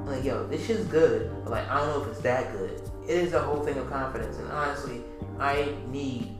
[0.05, 2.81] like yo, this shit's good, but like I don't know if it's that good.
[3.05, 5.01] It is a whole thing of confidence, and honestly,
[5.39, 6.37] I need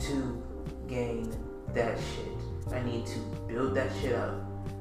[0.00, 0.42] to
[0.88, 1.30] gain
[1.76, 2.72] that shit.
[2.72, 4.34] I need to build that shit up,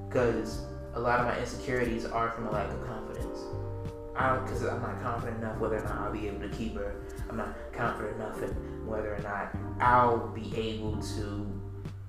[0.09, 0.65] cause
[0.95, 3.39] a lot of my insecurities are from a lack of confidence.
[4.15, 6.95] I because I'm not confident enough whether or not I'll be able to keep her.
[7.29, 8.49] I'm not confident enough in
[8.87, 11.61] whether or not I'll be able to.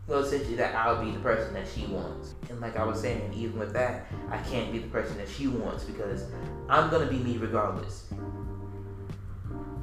[0.06, 2.34] Well, essentially, that I'll be the person that she wants.
[2.48, 5.48] And like I was saying, even with that, I can't be the person that she
[5.48, 6.26] wants because
[6.68, 8.06] I'm gonna be me regardless.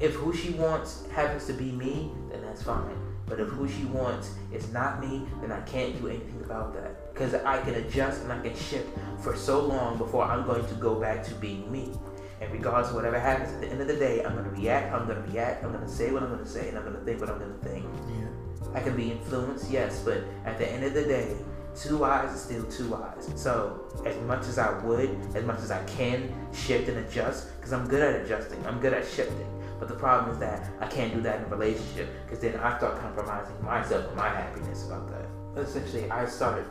[0.00, 2.96] If who she wants happens to be me, then that's fine.
[3.26, 7.12] But if who she wants is not me, then I can't do anything about that.
[7.12, 8.88] Because I can adjust and I can shift
[9.20, 11.92] for so long before I'm going to go back to being me.
[12.40, 14.92] And regardless of whatever happens, at the end of the day, I'm going to react,
[14.92, 16.84] I'm going to react, I'm going to say what I'm going to say, and I'm
[16.84, 17.86] going to think what I'm going to think.
[18.08, 18.74] Yeah.
[18.74, 21.36] I can be influenced, yes, but at the end of the day,
[21.76, 23.30] two eyes is still two eyes.
[23.36, 27.72] So, as much as I would, as much as I can shift and adjust, because
[27.72, 29.46] I'm good at adjusting, I'm good at shifting.
[29.78, 32.76] But the problem is that I can't do that in a relationship because then I
[32.78, 35.26] start compromising myself and my happiness about that.
[35.60, 36.64] Essentially, I started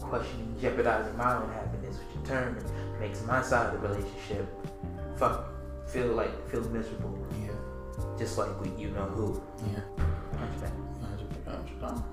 [0.00, 2.56] questioning, jeopardizing my own happiness, which in turn
[3.00, 4.46] makes my side of the relationship
[5.16, 5.48] fuck
[5.86, 7.48] feel like feel miserable, Yeah.
[8.18, 9.42] just like with you know who.
[9.72, 9.80] Yeah.
[10.38, 10.72] Hunchback.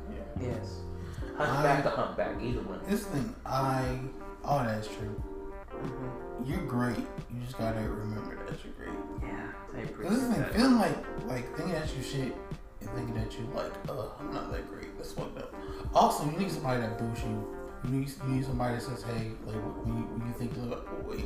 [0.09, 0.47] Yeah.
[0.49, 0.79] Yes.
[1.37, 2.79] Hunchback or humpback, either one.
[2.87, 3.99] This thing, I.
[4.43, 5.21] Oh, that's true.
[5.71, 6.45] Mm-hmm.
[6.51, 6.97] You're great.
[6.97, 8.97] You just gotta remember that you're great.
[9.23, 10.53] Yeah, I This that.
[10.53, 12.35] feeling like like thinking that you shit
[12.81, 14.95] and thinking that you like, uh, I'm not that great.
[14.97, 15.53] That's fucked up.
[15.93, 17.55] Also, you need somebody that boosts you.
[17.85, 20.79] You need you need somebody that says, hey, like when you, when you think, like,
[20.85, 21.25] oh, wait,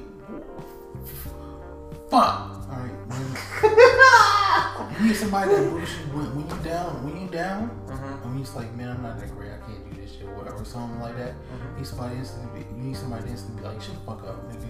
[2.10, 2.64] fuck.
[2.70, 2.92] All right.
[3.08, 7.04] When, you need somebody that boosts you when, when you down.
[7.04, 8.24] When you down, Mhm.
[8.26, 9.52] and you just like, man, I'm not that great.
[9.52, 11.34] I can't do this shit, whatever, something like that.
[11.74, 12.66] You need somebody instantly.
[12.72, 14.68] You need somebody instantly be like, shut the fuck up, nigga.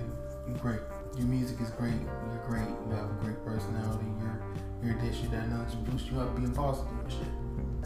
[0.47, 0.80] You great.
[1.16, 1.94] Your music is great.
[1.94, 2.68] You're great.
[2.68, 4.06] You have a great personality.
[4.20, 4.42] You're
[4.84, 7.22] you're this, you're that, another to boost you up, being positive and shit.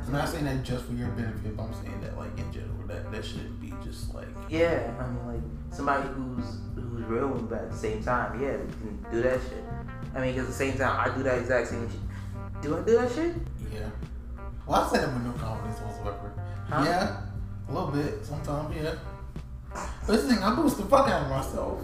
[0.05, 2.87] I'm not saying that just for your benefit, but I'm saying that like in general,
[2.87, 6.45] that that shouldn't be just like Yeah, I mean, like somebody who's
[6.75, 9.63] who's real, but at the same time, yeah, you can do that shit.
[10.15, 11.99] I mean, because at the same time, I do that exact same shit.
[12.61, 13.35] Do I do that shit?
[13.71, 13.89] yeah.
[14.65, 16.33] Well, I said it with no confidence whatsoever.
[16.67, 16.83] Huh?
[16.85, 17.21] Yeah,
[17.69, 18.95] a little bit sometimes, yeah.
[19.73, 21.79] But this thing, I boost the fuck out of myself.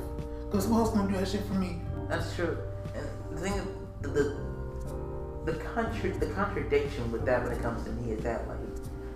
[0.56, 1.82] Cause who else gonna do that shit for me?
[2.08, 2.58] That's true.
[2.96, 3.62] And the thing,
[4.02, 8.48] the the the, contra- the contradiction with that when it comes to me is that
[8.48, 8.58] like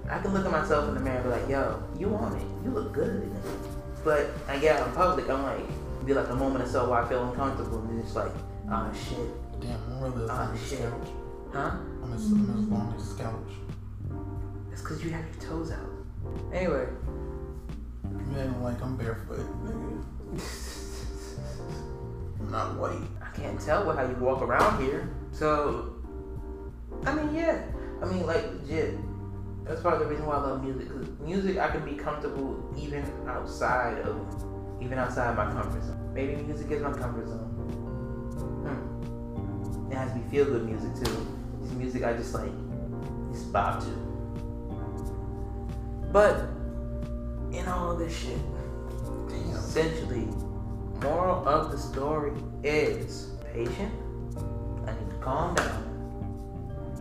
[0.09, 2.43] I can look at myself in the mirror and be like, yo, you on it,
[2.65, 3.31] you look good.
[4.03, 7.01] But I get out in public, I'm like, be like a moment or so where
[7.01, 8.33] I feel uncomfortable, and it's like,
[8.69, 10.79] oh shit, Damn, I'm really oh, long as shit.
[10.81, 11.07] couch.
[11.53, 11.71] huh?
[12.03, 13.53] I'm as, I'm as long as couch.
[14.73, 15.89] It's because you have your toes out.
[16.53, 16.85] Anyway.
[18.03, 20.03] Man, like I'm barefoot, nigga.
[22.49, 23.07] I'm not white.
[23.21, 25.07] I can't tell with how you walk around here.
[25.31, 25.93] So,
[27.05, 27.61] I mean, yeah.
[28.01, 28.97] I mean, like, legit.
[29.65, 30.89] That's part of the reason why I love music.
[30.89, 34.17] Cause music, I can be comfortable even outside of,
[34.81, 36.11] even outside my comfort zone.
[36.11, 37.37] Maybe music is my comfort zone.
[38.65, 39.91] Hmm.
[39.91, 41.27] It has to be feel good music too.
[41.61, 42.51] It's music I just like,
[43.31, 43.89] just bob to.
[46.11, 46.49] But
[47.55, 48.39] in all of this shit,
[49.27, 49.51] Damn.
[49.51, 50.27] essentially,
[51.01, 52.31] moral of the story
[52.63, 53.93] is patient.
[54.85, 55.85] I need to calm down.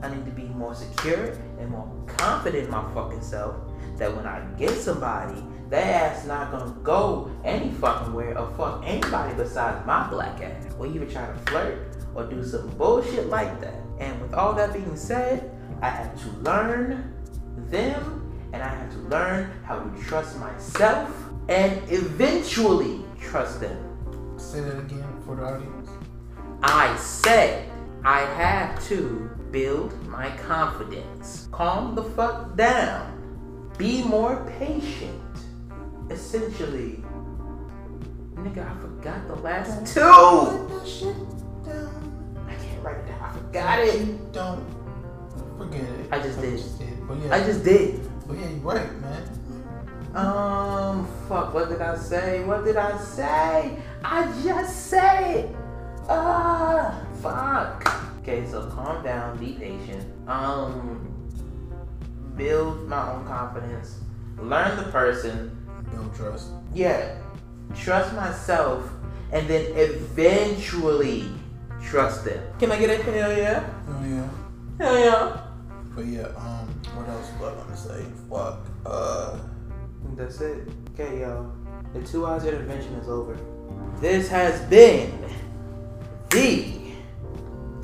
[0.03, 3.57] I need to be more secure and more confident in my fucking self.
[3.97, 8.83] That when I get somebody, that ass not gonna go any fucking where or fuck
[8.87, 10.67] anybody besides my black ass.
[10.79, 13.75] Or even try to flirt or do some bullshit like that.
[13.99, 15.51] And with all that being said,
[15.83, 17.15] I had to learn
[17.69, 21.11] them and I had to learn how to trust myself
[21.49, 24.39] and eventually trust them.
[24.39, 25.91] Say that again for the audience.
[26.63, 27.71] I said
[28.05, 31.49] I had to build my confidence.
[31.53, 33.15] Calm the fuck down.
[33.77, 35.23] Be more patient.
[36.11, 37.05] Essentially,
[38.35, 40.83] nigga, I forgot the last two.
[40.87, 41.15] Shit
[41.65, 42.47] down.
[42.49, 43.23] I can't write it down.
[43.23, 44.33] I forgot it.
[44.33, 44.65] Don't
[45.59, 46.09] forget it.
[46.11, 46.59] I just I did.
[46.59, 47.09] Just did.
[47.09, 48.27] But yeah, I just did.
[48.27, 49.38] but yeah, you're right, man.
[50.15, 52.45] Um, fuck, what did I say?
[52.45, 53.77] What did I say?
[54.03, 55.57] I just said it.
[56.09, 58.19] Ah, fuck.
[58.23, 60.05] Okay, so calm down, be patient.
[60.27, 61.15] Um,
[62.37, 64.01] build my own confidence,
[64.39, 65.55] learn the person.
[65.91, 66.49] Build trust.
[66.75, 67.19] Yeah,
[67.75, 68.89] trust myself,
[69.33, 71.29] and then eventually
[71.83, 72.43] trust them.
[72.59, 73.69] Can I get a hell yeah?
[73.89, 74.29] Oh yeah.
[74.79, 75.41] Hell yeah.
[75.95, 78.05] But yeah, um, what else was I gonna say?
[78.31, 78.67] Fuck.
[78.87, 79.39] Uh,
[80.17, 80.69] That's it.
[80.95, 81.53] Okay, y'all.
[81.95, 83.39] The two hours intervention is over.
[84.01, 85.13] This has been
[86.31, 86.79] the.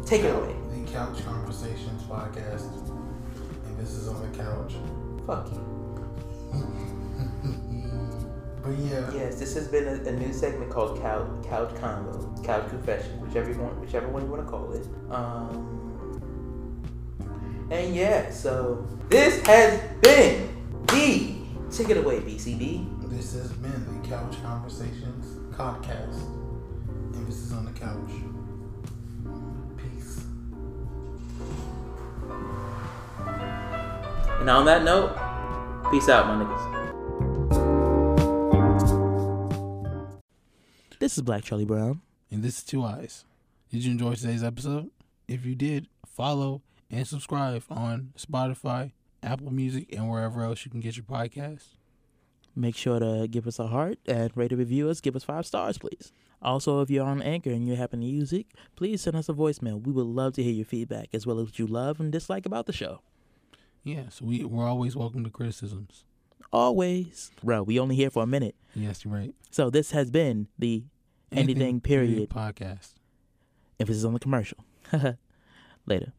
[0.07, 0.55] Take it away.
[0.74, 2.70] the Couch Conversations podcast,
[3.66, 4.74] and this is on the couch.
[5.27, 5.61] Fuck you.
[8.65, 9.11] But yeah.
[9.12, 13.53] Yes, this has been a, a new segment called Couch Couch Convo, Couch Confession, whichever
[13.62, 14.86] one, whichever one you want to call it.
[15.11, 15.85] Um,
[17.70, 20.49] and yeah, so this has been
[20.86, 21.44] the
[21.77, 23.11] take it away, BCB.
[23.11, 26.21] This has been the Couch Conversations podcast.
[27.17, 28.13] Emphasis on the couch.
[29.77, 30.23] Peace.
[34.39, 35.17] And on that note,
[35.91, 36.75] peace out, my niggas.
[41.01, 42.03] This is Black Charlie Brown.
[42.31, 43.25] And this is Two Eyes.
[43.73, 44.91] Did you enjoy today's episode?
[45.27, 48.93] If you did, follow and subscribe on Spotify,
[49.25, 51.77] Apple Music, and wherever else you can get your podcasts.
[52.57, 55.01] Make sure to give us a heart and rate and review us.
[55.01, 56.13] Give us five stars, please.
[56.41, 58.47] Also, if you're on Anchor and you happen to use it,
[58.77, 59.83] please send us a voicemail.
[59.85, 62.47] We would love to hear your feedback as well as what you love and dislike
[62.47, 63.01] about the show.
[63.83, 66.05] Yes, we, we're always welcome to criticisms.
[66.53, 67.33] Always.
[67.43, 68.55] Bro, we only here for a minute.
[68.75, 69.35] Yes, you're right.
[69.51, 70.85] So this has been the
[71.33, 72.31] Anything, period.
[72.31, 72.95] podcast.
[73.81, 74.59] Emphasis on the commercial.
[75.87, 76.13] Later.